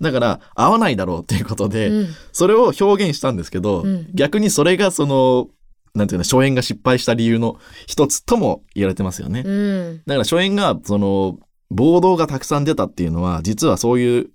[0.00, 5.48] だから、合わないだろうっていうことで、うんそれを表現したんですけど、うん逆にそれがその、
[5.94, 9.42] なんていうの、初演が失敗した理由の一つとも言われてますよね。
[9.44, 10.02] うん。
[10.06, 11.38] だから初演が、その、
[11.70, 14.30] 暴動がたくさん出たっていうのは、実はそういう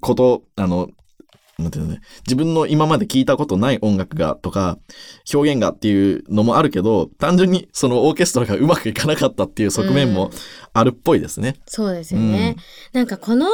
[0.00, 0.88] こと、あの、
[1.58, 4.78] なんていうのね、自分の今まで聞いたことない音楽がとか、
[5.32, 10.30] 表現がっていうのもあるけど、単純にそのオーケストラがうまくいかなかったっていう側面も
[10.74, 11.56] あるっぽいですね。
[11.66, 12.56] そうですよね。
[12.92, 13.46] なんかこの、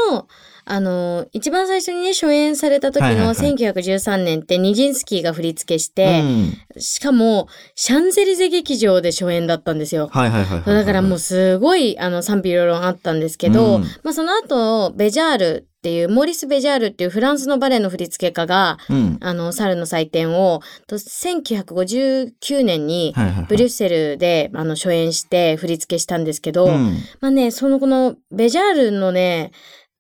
[0.65, 10.09] あの、一番最初にね、初演された時のはいはいはい1913年ってニジンスキーが振り付けして、うんしかも、シャンゼリゼ劇場で初演だったんですよ。
[10.11, 10.85] はいはいはいはいはい。
[10.85, 19.19] だからもうすごい、あの、賛否両論あったんですけど、うんまあその後、ベジャールっていう、モーリス・ベジャールっていうフランスのバレエの振付家が、うん。
[19.21, 23.13] あの、猿の祭典を、と1959年に。
[23.49, 29.51] ブリュッセルで、あの、初演して振り付けしたんですけど、うんまあね、そのこのベジャールのね、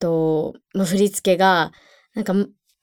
[0.02, 1.72] と、まあ、振り付けが、
[2.14, 2.34] なんか、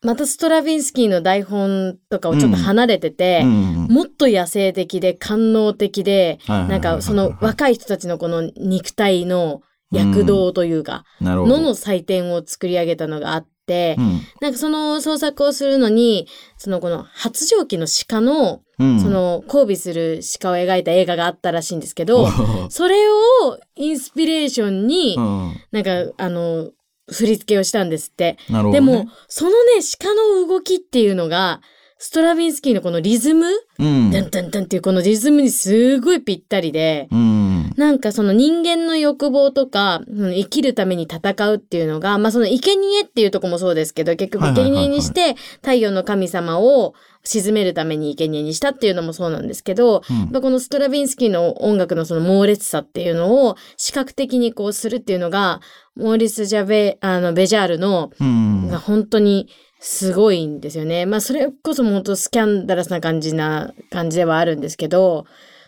[0.02, 11.58] またストラヴィンスキーの台本とかをちょっと離れてて、うんもっと野生的で官能的で、なんかその若い人たちのこの肉体の躍動というか、なるほど。
[11.58, 14.22] のの祭典を作り上げたのがあって、うん。
[14.42, 16.28] なんかその創作をするのに、
[16.58, 25.56] そのこの発情期の鹿の、うん、その交尾する鹿を描いた映画があったらしいんですけど、おそれをインスピレーションに、うん。
[25.72, 26.70] なんか、あの、
[27.12, 28.38] 振り付けをしたんですって。
[28.50, 28.80] なるほど、ね。
[28.80, 29.56] でも、そのね、
[30.00, 31.62] 鹿の動きっていうのが、
[32.02, 33.46] ストラヴィンスキーのこのリズム、
[33.78, 37.39] うん、ダンダンダンっていうこのリズムにすごいぴったりで、うん。
[37.80, 55.62] なんかその人間の欲望とか、うん生きるために戦うっていうのが、まあその生贄っていうとこもそうですけど、結局生贄にして太陽の神様を沈めるために生贄にしたっていうのもそうなんですけど、うんこのストラヴィンスキーの音楽のその猛烈さっていうのを視覚的にこうするっていうのが、
[55.96, 58.68] モーリス・ジャベ、あの、ベジャールの、うん。
[58.68, 59.48] が本当に
[59.80, 61.06] すごいんですよね。
[61.06, 65.26] まあそれこそ本当スキャンダラスな感じな感じではあるんですけど、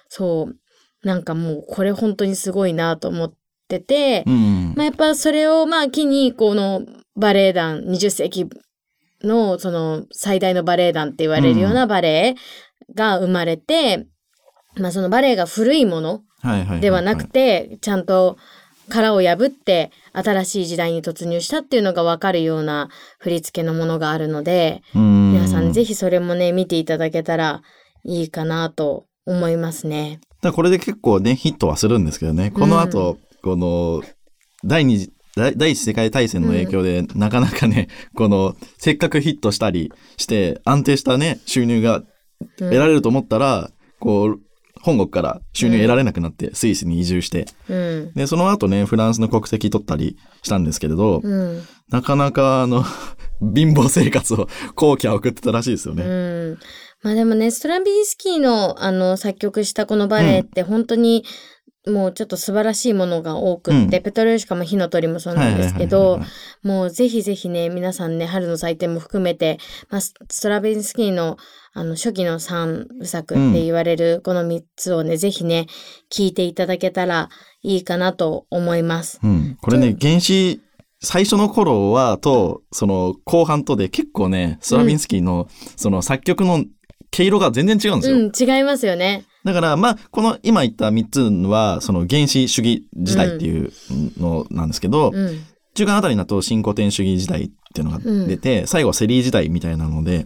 [0.09, 0.60] そう。
[1.03, 3.33] なんかもうこれ本当にすごいなと思っ
[3.67, 4.73] てて、うん。
[4.75, 6.85] まあやっぱそれをまあ機にこの
[7.15, 8.49] バレエ団、20世紀
[9.23, 12.35] のその最大のバレエ団って言われるようなバレ
[12.89, 14.07] エが生まれて、
[14.77, 16.21] まあそのバレエが古いもの
[16.79, 18.37] ではなくて、ちゃんと
[18.89, 25.93] 殻を破って新しい時代に突入したっていうのがわかるような振り付けのものがあるので、皆皆さんぜひ。
[25.93, 27.63] ひそれもね、見ていただけたら
[28.03, 30.19] いいかなと思いますね。
[30.41, 34.01] だこれで結構ね、ヒットはするんですけどね、この後、この、
[34.63, 42.03] 第二次、第第一次世界大戦の影響で、なかなかね、 この、せっかくヒットしたりして、安定したね、収入が
[42.57, 44.39] 得られると思ったら、こう、
[44.81, 48.13] 本国から収入得られなくなって、スイスに移住して、うん。
[48.15, 51.61] で、その後ね、フランスの国籍取ったりしたんですけれど、うん。
[51.89, 52.83] なかなかあの、
[53.41, 56.03] 貧乏生活を後期は送ってたらしいですよね。
[56.03, 56.07] う
[56.53, 56.59] ん。
[57.03, 61.23] まあでもね、ストラビンスキーのあの作曲したこのバレエって本当に
[61.87, 66.19] もうちょっと素晴らしいものが多くって、うんペトロヨシカも火の鳥もそうなんですけど
[66.63, 69.57] もうぜひぜひね、皆さんね、春の祭典も含めて、
[69.89, 71.37] まあ、スストラビンスキーの
[71.73, 75.67] あの初期の三部作って言われるこの3つをね、ぜひね、
[76.11, 77.29] 聞いていただけたら
[77.63, 79.19] いいかなと思います。
[79.23, 79.57] うん。
[79.61, 80.59] これね、原始、
[81.01, 86.65] 最初の頃は、と、その、後半とで結構ね、ストラビンスキーの、その作曲の
[87.11, 88.17] 毛色が全然違うんですよ。
[88.17, 88.19] う
[88.55, 89.25] ん、違いますよね。
[89.43, 93.71] だから、まあ、この今言った3つは、その原始主義時代っていう
[94.17, 95.39] のなんですけど、うん。
[95.73, 100.25] 中間あたりになると新古典主義時代っていうのが出て、最後はセリー時代みたいなので、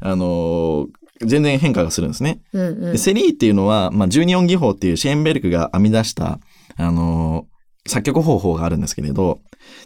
[0.00, 0.86] あのー
[1.20, 2.40] 全然変化がするんですね。
[2.52, 2.96] うんうんで。
[2.96, 6.38] セリーっていうのは、まあ、12音技法っていうシェーンベルクが編み出した、
[6.76, 9.40] あのー作曲方法があるんですけれど、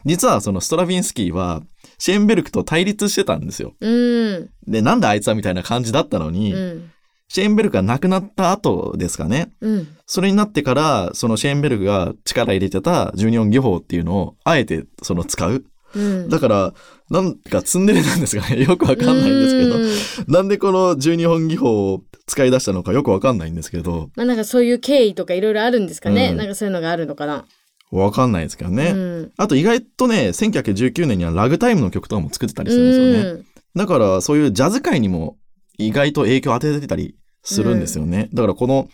[0.04, 1.62] 実はそのストラヴィンスキーは、
[1.98, 3.74] シェーンベルクと対立してたんですよ。
[3.80, 4.50] うん。
[4.66, 6.90] で、なんであいつはみたいな感じだったのに、うん。
[7.28, 9.52] シェーンベルクが亡くなった後ですかね。
[9.60, 9.88] うん。
[10.06, 15.64] それになってから、そのシェーンベルクが力入れてた12音技法っていうのを、あえてその使う。
[15.94, 16.28] うん。
[16.28, 16.74] だから、
[17.10, 18.60] なんかツンデレなんですかね。
[18.64, 19.78] よくわかんないんですけど。
[19.78, 20.32] ど。
[20.32, 26.30] なんでこの12本技法を使い出したのかよくわかんないんですけど、まあなんかそういう経緯とかいろいろあるんですかね。
[26.30, 27.44] うんなんかそういうのがあるのかな。
[27.92, 28.90] わかんないですけどね。
[28.90, 29.32] うん。
[29.36, 33.30] あと意外とね、1919年にはラグタイムの曲とかも作ってたりするんですよね。
[33.30, 35.36] うんだからそういうジャズ界にも
[35.78, 38.28] 意外と影響を与えてたりするんですよね。
[38.32, 38.88] だからこの、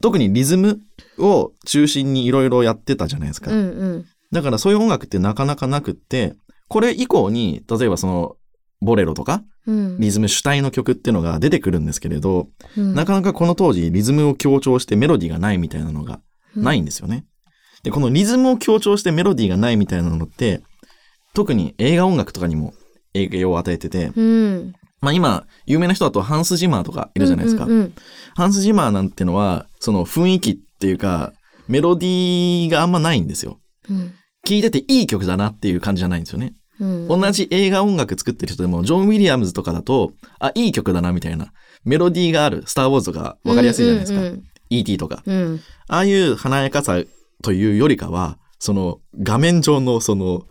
[0.00, 0.80] 特にリズム
[1.18, 3.50] を中心にいろいろやってたじゃないですか。
[3.50, 3.62] うんう
[3.98, 4.04] ん。
[4.32, 6.34] だからそういう音楽ってなかなかなくって、
[6.68, 8.36] これ以降に、例えばその、
[8.80, 10.00] ボレロとか、うん。
[10.00, 16.20] リズム主体の曲っていうのが出てくるんですけれど、うんなかなかこの当時リズムを強調してメロディーがないみたいなのが
[16.56, 17.26] ないんですよね。
[17.82, 20.62] で、このリズムを強調してメロディーがないみたいなのって、
[21.34, 22.74] 特に映画音楽とかにも
[23.12, 24.72] 影響を与えてて、うん。
[25.00, 27.64] まあ今、有名な人だとハンス・ジマーとかいるじゃないですか。
[27.64, 27.94] うんうん
[28.34, 31.34] ハンス・ジマーなんてのは、その雰囲気っていうか、
[31.68, 33.58] メロディーがあんまないんですよ。
[33.90, 34.14] うん
[34.44, 36.54] 聴いてていい曲だなっていう感じじゃないんですよね。
[36.80, 37.08] うん。
[37.08, 41.52] 同じ映画音楽作ってる人でも、ジョン・ウィリアムズとかだと、あ、いい曲だなみたいな。
[41.84, 44.20] メロディーがある、スター・ウォーズとか分かりやすいじゃないですか。
[44.20, 44.96] うん E.T.
[44.96, 45.22] とか。
[45.26, 45.60] うんうん。
[45.88, 46.98] ああいう華やかさ
[47.42, 50.42] というよりかは、その画面上のその、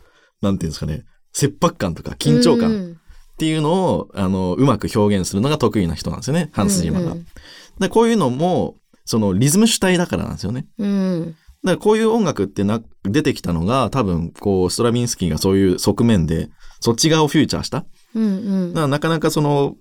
[0.42, 7.14] なんていうんですかね、切迫感とか緊張感うんっていうのを、あの、うまく表現するのが得意な人なんですよね、ハンス・ジマが。
[7.14, 7.26] うん
[7.80, 8.76] でこういうのも、
[9.06, 10.68] そのリズム主体だからなんですよね。
[10.78, 11.36] うん。
[11.64, 16.50] だからこういう音楽ってな、出てきたのが多分、こう、ストラビンスキーがそういう側面で、
[16.80, 17.86] そっち側をフューチャーした。
[18.14, 18.28] うんう
[18.68, 19.76] んだからなかなかその、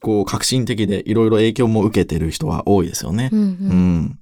[0.00, 3.36] こう、革新的でいろいろ影響も受けてる人は多いですよねう。
[3.36, 3.48] んううん
[4.00, 4.18] ん。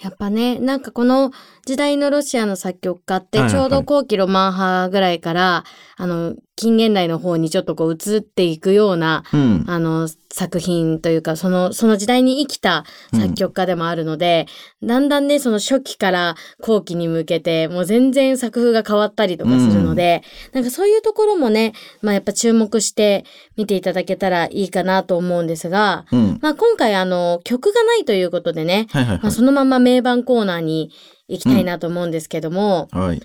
[0.00, 1.30] やっぱね、なんかこの
[1.64, 5.64] 時代のロシアの作曲家ってちょうど後期ロマン派ぐらいから、
[5.96, 9.64] あの、近現代の方にちょっとこう移っていくような、うん。
[9.66, 14.46] あの、作品というか、その、その時代に生きた作曲家でもあるので、
[14.82, 23.24] だんだんね、その初期から後期に向けて、もう全然作風が変わったりとかするので、なんかそういうところもね、まあやっぱ注目して
[23.56, 26.38] 見ていただけたらいいかなと思うんですが、うん。
[26.40, 29.32] まあ今回あの、曲がないということでね、まあ、はいはいはい。
[29.32, 30.90] そのまま名盤コーナーに
[31.28, 33.22] 行きたいなと思うんですけども、はい。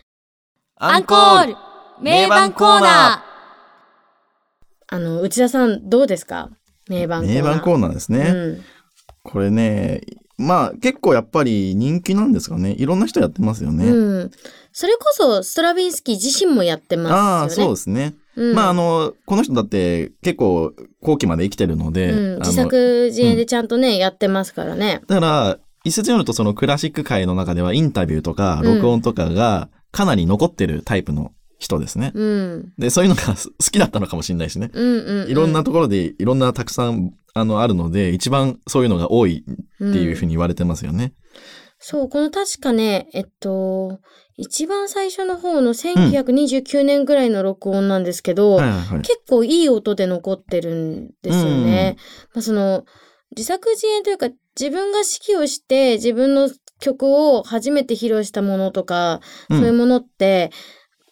[0.76, 1.56] アンコール
[2.02, 3.24] 名盤コーナ
[4.92, 6.52] あの、内田さんどうですか？
[6.88, 7.44] 名盤コーナー。
[7.44, 8.20] 名盤コーナーですね。
[8.30, 8.62] うん
[9.22, 10.02] これね、
[10.38, 12.72] まあ結構やっぱり人気なんですかね。
[12.72, 13.86] いろんな人やってますよね。
[13.86, 14.32] うん。
[14.72, 17.22] それこそストラヴィンスキー自身もやってますよね。
[17.22, 18.16] ああ、そうですね。
[18.38, 25.02] うんまああの、この人だって結構後期まで生きてるので、うん、自作自演でちゃんとね、やってますからね。
[25.08, 32.12] だから、一説によるとそのクラシック界の中ではインタビューとかうん録音とかがかなり残ってるタイプの人ですね。
[32.16, 32.74] うん。
[32.78, 34.72] で、そういうのが好きだったのかもしれないしね。
[34.74, 35.30] うんうん、うん。
[35.30, 41.14] いろんなところでいろんなたくさんあのあるので、一番そういうのが多いっていうふうに言われてますよね。
[41.80, 44.00] そう、この確かね、えっと、
[44.38, 49.02] 一番最初の方の1929年ぐらいの録音なんですけど、はいはいはい。
[49.02, 51.98] 結構いい音で残ってるんですよね。
[52.34, 52.86] まあ、その
[53.36, 56.50] 自作自演というか自分が指揮をして自分の
[56.80, 60.52] 曲を初めて披露したものとか、うんそういうものって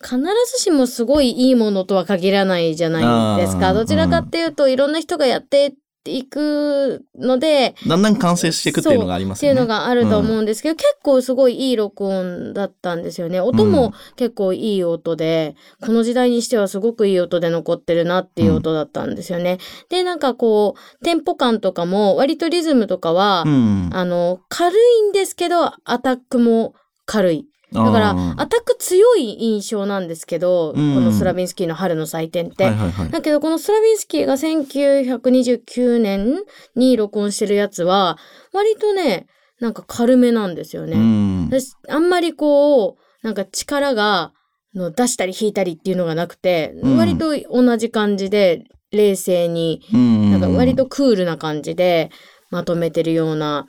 [0.02, 3.74] 必ずしもすごいいいものとは限らないじゃないですか。
[3.74, 5.74] どちらかっていうと、いろんな人がやって
[6.08, 9.54] っていくので、だんだん完成していくっていうのがありますよね。
[9.54, 13.42] っていうのがあると思うんですけど、結構すごいいい録音だったんですよね。
[13.42, 19.58] 音も結構いい音で、この時代にしてはすごくいい音で残ってるなっていう音だったんですよね。
[19.90, 23.90] で、なんかこう、テンポ感とかも割とリズムとかは、うん。
[23.92, 26.74] あの、軽いんですけど、アタックも
[27.06, 27.46] 軽い。
[27.74, 32.64] だからアタック強い印象なんですけど、うんこのストラビンスキーの春の祭典って。
[32.64, 33.10] はいはいはい。
[33.10, 36.44] だけど、このストラビンスキーが1929年
[36.76, 38.18] に録音してるやつは、
[38.54, 39.28] 割とね、
[39.60, 40.94] なんか軽めなんですよね。
[40.94, 41.50] うん。
[41.50, 44.32] 私あんまりこう、なんか力が、
[44.76, 52.10] の出したり引いたりっていうのがなくて、うん割と同じ感じで、冷静に、うんなんか割とクールな感じで
[52.52, 53.68] まとめてるような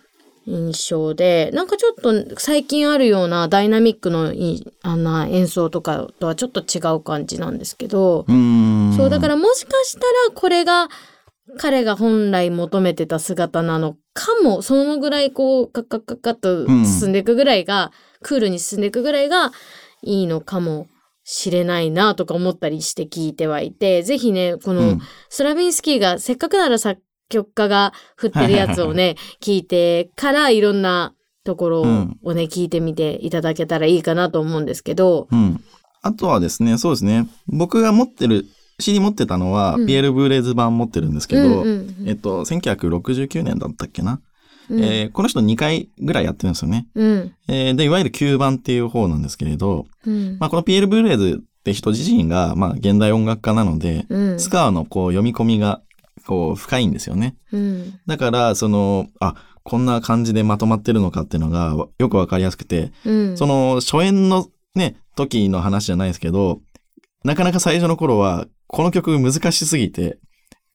[0.49, 8.95] 印象で、なんかちょっと最近あるようなダイナミックのいあんな演奏とかとはちょっと違う感じなんですけど、うん。
[8.97, 10.89] そう、だからもしかしたらこれが
[11.59, 17.93] 彼が本来求めてた姿なのかも、そのぐらいこう、カッカッカッカッと進んでいくぐらいが、
[18.23, 19.53] クールに進んでいくぐらいが
[20.03, 20.89] いいのかも
[21.25, 31.15] しれないなとか思ったりして聞いてはいて、ぜひね、このうんストラビンスキーがせっかくなら作曲家が振ってるやつをね、 聞いてからいろんな
[31.45, 35.63] ところうんをね、聞いてみていただけたらいいかなと思うんですけど、うん。
[36.03, 37.29] あとはですね、そうですね。
[37.47, 38.47] 僕が持ってる、
[38.81, 44.21] CD 持ってたのは、うんピエール・ブーレーズ版持ってるんですけど、うんうんうんえっと、1969年だったっけな？
[44.71, 46.87] うんえーこの人2回ぐらいやってるんですよね。
[46.95, 55.81] うんえーで、いわゆる9番っていう方なんですけれど、うんまあ、このピエール・ブーレーズって人自身が、まあ、現代音楽家なので、うんスカーのこう読み込みが、
[56.29, 57.37] こう、深いんですよね。
[57.53, 66.61] うんだから、その、あ、こんな感じでまとまってるのかっていうのがわよくわかりやすくて、うんその初演のね、時の話じゃないですけど、
[67.25, 70.19] なかなか最初の頃は、この曲難しすぎて、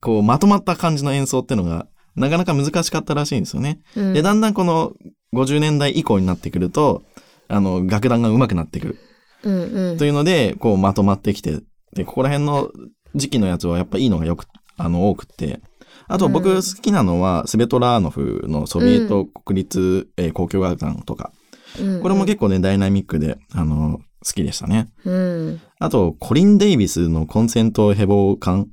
[0.02, 3.80] こう、まとまった感じの演奏っていうのが、なかなか難しかったらしいんですよね。
[3.96, 4.94] うんで、だんだんこの
[5.36, 7.04] 50年代以降になってくると、
[7.48, 9.00] あの、楽団が上手くなってくる。
[9.44, 11.60] うんうんというので、こう、まとまってきて、
[11.94, 12.72] で、ここら辺の
[13.16, 14.46] 時期のやつはやっぱいいのがよく、
[14.78, 15.62] あの、多くて。
[16.08, 21.32] あと僕うん好きなのは、スベトラーノフのソビエト国立、えー交響楽団とか。
[21.80, 24.90] うんこれも結構ね、ダイナミックで、あの、好きでしたね。
[25.06, 28.68] うんあと、コリン・デイビスのコンセントヘボ感。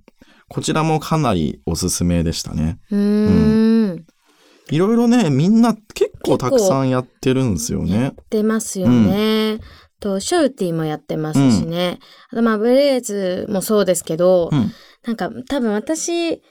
[0.48, 2.78] こちらもかなりおすすめでしたね。
[2.90, 2.98] うー
[3.94, 4.06] ん
[4.70, 8.12] いろいろね、みんな結構たくさんやってるんですよね。
[8.30, 9.58] 出ますよね。
[10.00, 11.98] と、ショウティもやってますしね。
[12.30, 14.70] あと、まあ、ブレーズもそうですけど、うん。
[15.04, 16.42] なんか、多分私、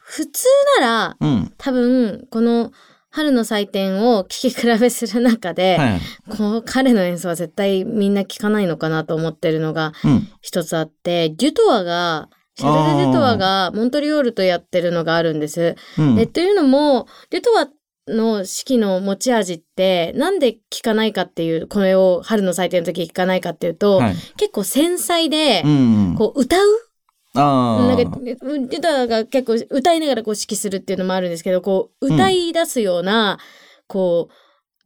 [0.00, 0.46] 普通
[0.80, 1.52] なら、うん。
[1.56, 2.72] 多分、この
[3.10, 6.00] 春の祭典を聴き比べする中で、はい。
[6.36, 10.28] この彼の演奏は絶対みんな聴かないのかなと思ってるのがうん。
[10.42, 15.76] 一つあって、デュトワが、シャルル・デュトワがモントリオールとやってるのがあるんです。
[15.96, 16.18] うん。
[16.18, 17.68] え、というのも、デュトワ
[18.08, 24.14] の式の持ち味って、なんで聞かないかっていう、これを春の祭典の時聞かないかっていうと、はい。
[24.36, 26.14] 結構繊細で、うん。
[26.18, 26.87] こう歌う
[27.38, 27.86] ああ。
[27.86, 33.38] なんか、デュトワが結構歌いながらこう指揮するっていうのもあるんですけど、こう歌い出すような、
[33.86, 34.28] こ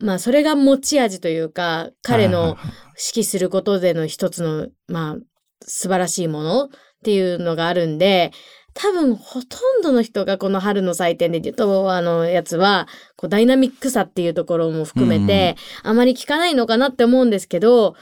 [0.00, 2.56] う、まあそれが持ち味というか、彼の
[3.14, 5.16] 指揮することでの一つの、まあ、
[5.60, 6.68] 素晴らしいものっ
[7.04, 8.32] ていうのがあるんで、
[8.74, 17.94] 多分ほとんどの人がこの春の祭典でデュトワのやつは、こうダイナミックさっていうところも含めて、あまり聞かないのかなって思うんですけど、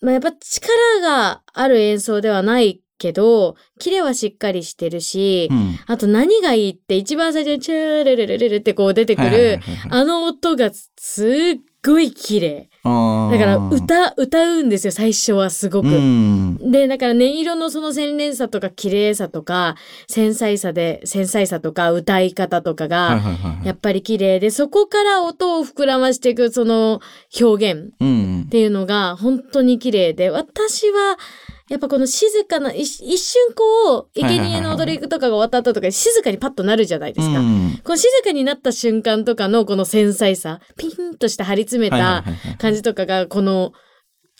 [0.00, 5.78] まあやっぱ力がある演奏ではないけど、キレはしっかりしてるし、うん。
[5.86, 12.68] あと何がいいって一番最初にチューレレレレレってこう出てくる、はいあの音がすっごい綺麗。
[12.84, 15.88] だから歌、歌うんですよ、最初はすごく。
[15.88, 16.70] うん。
[16.70, 19.76] で、だから音色のその洗練さとか綺麗さとか、
[20.08, 23.20] 繊細さで、繊細さとか歌い方とかはいが、
[23.64, 27.00] やっぱり綺麗で、そこから音を膨らましていくその
[27.40, 28.48] 表現うんっ。
[28.48, 31.18] ていうのが本当に綺麗で、私は、
[31.68, 37.40] やっぱこの静かな、一一瞬こう、生贄の踊りとかが終わった後とか静かにパッとなるじゃないですか。
[37.40, 42.24] うんこの静かになった瞬間とかのこの繊細さ、ピンとして張り詰めた
[42.58, 43.72] 感じとかが、この、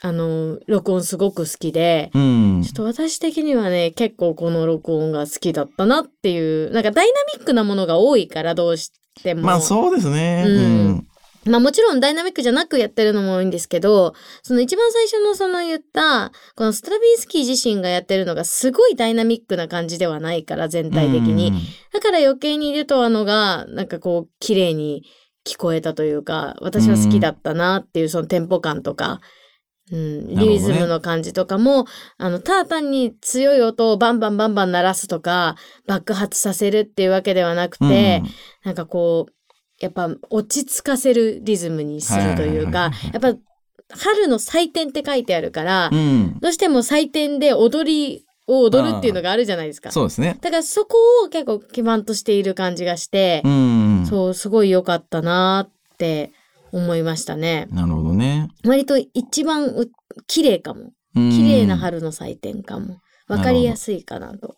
[0.01, 9.43] あの、録音すごく好きで、うんちょっと私的にはね、結構この録音が好きだったなっていう、なんかダイナミックなものが多いからどうしても。
[9.43, 10.45] まあそうですね。
[10.47, 11.09] ううんん。
[11.49, 21.53] まあもちろんダイナミックじゃなくやってるのも多いんですけど、その一番最初のその言った、このストラビンスキー自身がやってるのがすごいダイナミックな感じではないから、全体的に。
[21.93, 25.05] だから余計にデュトワのが、なんかこう、綺麗に
[25.47, 29.21] 聞こえたというか、私は好きだったなっていうそのテンポ感とか、
[29.91, 31.87] うん、リズムの感じとかも、
[32.19, 38.23] あの、ただ単に強い音をバンバンバンバン鳴らすとか、爆発させるっていうわけではなくて、
[38.65, 39.33] なんかこう、
[39.81, 43.35] やっぱ落ち着かせるリズムにするというかやっぱ
[43.91, 45.99] 春の祭典って書いてあるから、うん。
[45.99, 46.39] うん。
[46.41, 49.91] どうしても祭典で踊りを踊るっていうのがあるじゃないですか。
[49.93, 50.39] そうですね。
[50.41, 54.07] だからそこを結構基盤としている感じがしてう、ん。
[54.07, 56.33] そう、すごい良かったなって
[56.73, 57.69] 思いましたね。
[57.71, 58.49] なるほどね。
[58.65, 59.91] 割と一番う
[60.27, 60.81] 綺麗かも。
[60.83, 62.99] うん綺麗な春の祭典かも。
[63.27, 64.55] わかりやすいかなと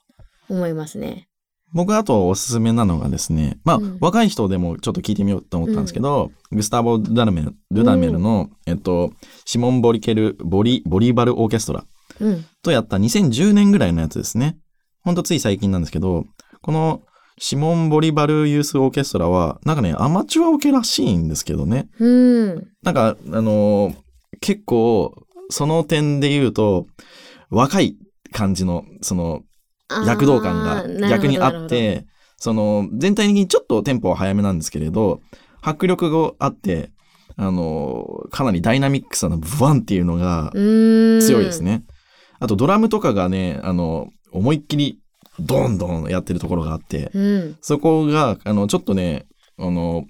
[0.48, 1.28] 思いますね。
[1.72, 9.12] 僕あとおすすめなのがですね、まあ、うん若い人でもちょっと聞いてみようと思ったんですけど、グスタボ・ダルメル、ルダメルの、えっと、
[9.44, 11.84] シモン・ボリケル、ボリ、ボリバル・オーケストラ
[12.20, 12.44] うん。
[12.62, 14.58] とやった2010年ぐらいのやつですね。
[15.02, 16.24] ほんとつい最近なんですけど、
[16.60, 17.02] この
[17.38, 21.88] シモン・ボリバル・ユース・オーケストラは、なんかね、アマチュアオケらしいんですけどね。
[21.98, 22.68] うん。
[22.82, 23.94] なんか、あのー
[24.40, 25.14] 結構、
[25.50, 26.86] その点で言うと、
[27.50, 27.96] 若い
[28.32, 29.42] 感じの、その、
[30.06, 35.20] 躍動感が逆にあっ、て、その、全体的にちょっとテンポは早めなんですけれど、
[35.62, 36.90] 迫力があって、
[37.36, 41.62] あのーかなりダイナミックさのブワンっていうのが強強いです。
[41.62, 41.84] ね。
[42.38, 45.00] あとドラムとかがね、あの、思いっきり
[45.38, 47.56] ドンドンやってるところがあって、うん。
[47.60, 49.26] そこが、あの、ちょっとね、
[49.58, 50.04] あの、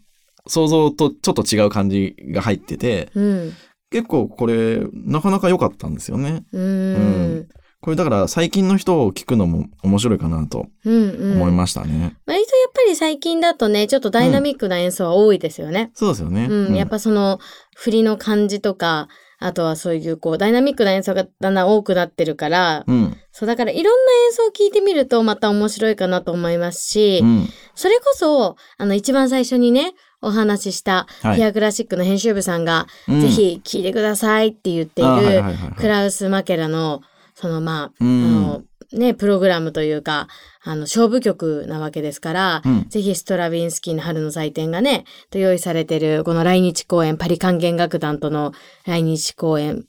[0.46, 3.52] 想像とちょっと違う感じが入ってて、うん。
[3.90, 6.44] 結構これ、なかなか良かったんですよね。
[6.52, 7.48] うん。
[7.80, 11.10] これだから最近の人を聞くのも面白いかなとうん。
[11.10, 11.36] うん。
[11.36, 12.16] 思いましたね。
[12.26, 15.90] 割とやっぱり最近だとね、ちょっとダイナミックな演奏は多いですよね。
[15.94, 16.46] そうですよね。
[16.50, 16.74] うん。
[16.74, 17.38] やっぱその、
[17.74, 19.08] 振りの感じとか、
[19.38, 23.16] あとはそういうこう、ダイナミックな演奏がだんだん多くなってるから、うん。
[23.32, 27.48] そう、だからいろんな演奏を聞いてみるとまた面白いかなと思いますし、うん。
[27.74, 37.00] それこそ、あの、一番最初にね、お話しした、はいピアクラシックの編集部さんが、うんぜひ聞いてくださいって言っている、はいはいクラウス・マケラの、
[37.40, 38.24] その、まあ、うん。
[38.24, 38.62] あの、
[38.92, 40.28] ね、プログラムというか、
[40.62, 42.88] あの、勝負曲なわけですから、うん。
[42.88, 48.52] ぜひストラビンスキーの春の祭典がね、と用意されてる、この来日公演、パリ管弦楽団との
[48.84, 49.86] 来日公演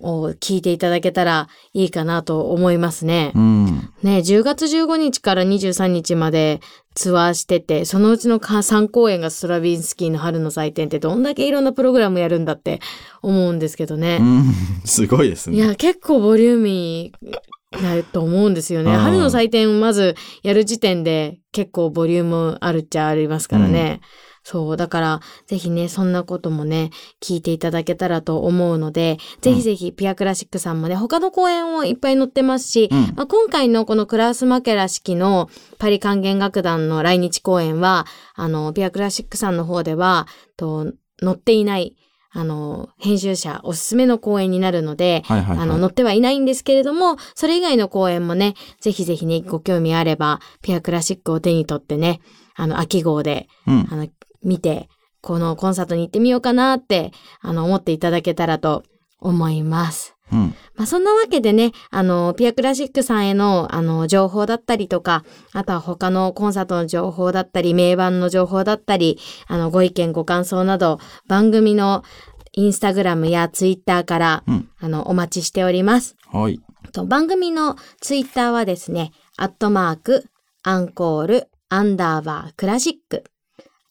[0.00, 3.32] を聞いていただけたらいいかなと思いますね。
[3.34, 3.66] うん。
[4.02, 6.60] ね、10月15日から23日まで
[6.94, 12.80] ツアーしてて、そのうちの3公演がストラビンスキーの春の祭典ってどんだけいろんなプログラムやるんだって
[13.22, 14.18] 思うんですけどね。
[14.20, 14.44] うん。
[14.84, 15.56] すごいですね。
[15.56, 18.96] いや、結構ボリューミーなと思うんですよね。
[18.96, 24.00] 春の祭典をまずやる時点で結構ボリュームあるっちゃありますからね。
[24.44, 24.76] そう。
[24.76, 26.90] だから、ぜひね、そんなこともね、
[27.20, 40.28] 聞いていただけたらと思うので、ぜひぜひ、ピアクラシックさんもね、他の公演をいっぱい載ってますし、うんまあ、今回のこのクラウス・マケラ式のパリ管弦楽団の来日公演は、あの、ピアクラシックさんの方では、
[40.58, 40.92] と、
[41.22, 41.96] 載っていない、
[42.30, 45.68] あの、編集者おすすめの公演になるので、はいはいはい。
[45.68, 52.20] あの、載ってはいないんですけれども、それ以外の公演もね、ぜひぜひね、ご興味あれば、ピアクラシックを手に取ってね、
[52.56, 53.88] あの、秋号で、うん。
[53.90, 54.08] あの、
[54.44, 54.88] 見て、
[55.20, 58.82] このコンサートに行ってみようかなって、あの、思っていただけたらと
[59.18, 60.14] 思います。
[60.32, 60.54] うん。
[60.74, 72.04] まあ、そんなわけでね、あの、ピアクラシックさんへの、あの、情報だったりとか、あとは他のコンサートの情報だったり、名盤の情報だったり、あの、ご意見、ご感想など、番組の
[72.52, 76.16] インスタグラムやツイッターから、うんあの、お待ちしております。
[76.30, 76.60] はい。
[76.92, 80.26] と番組のツイッターはですね、アットマーク、
[80.62, 83.24] アンコール、アンダーバー、クラシック、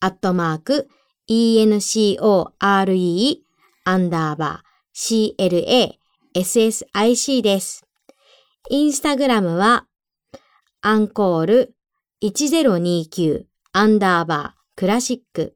[0.04, 0.90] アットマーク、
[1.30, 2.52] ENCORE、
[3.86, 5.94] アンダーバー、CLA、
[6.36, 7.86] SSIC です。
[8.70, 9.88] インスタグラムは、
[10.82, 11.74] アンコール
[12.22, 15.54] 1029アンダーバークラシック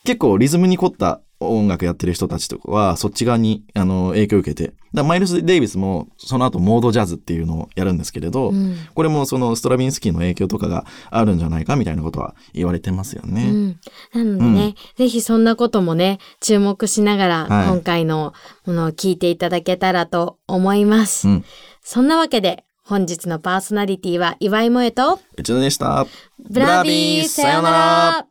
[0.04, 4.72] 結構リズムに凝った音楽やってる人たちとかは、そっち側に、あの、影響を受けて。
[4.92, 13.50] だマイルス・デイビスも、その後、モードジャズっていうのをやるんですけれど、うんこれもそのストラビンスキーの影響とかがあるんじゃないかみたいなことは言われてますようね。
[13.50, 13.80] ん。
[14.12, 18.32] なのでね、ぜひそんなこともね、注目しながら、はい今回の
[18.66, 21.28] ものを聞いていただけたらと思います。
[21.28, 21.44] うん。
[21.82, 26.06] そんなわけで、本日のパーソナリティは岩井萌と、うちのでした。
[26.38, 28.26] ブラビーさようなら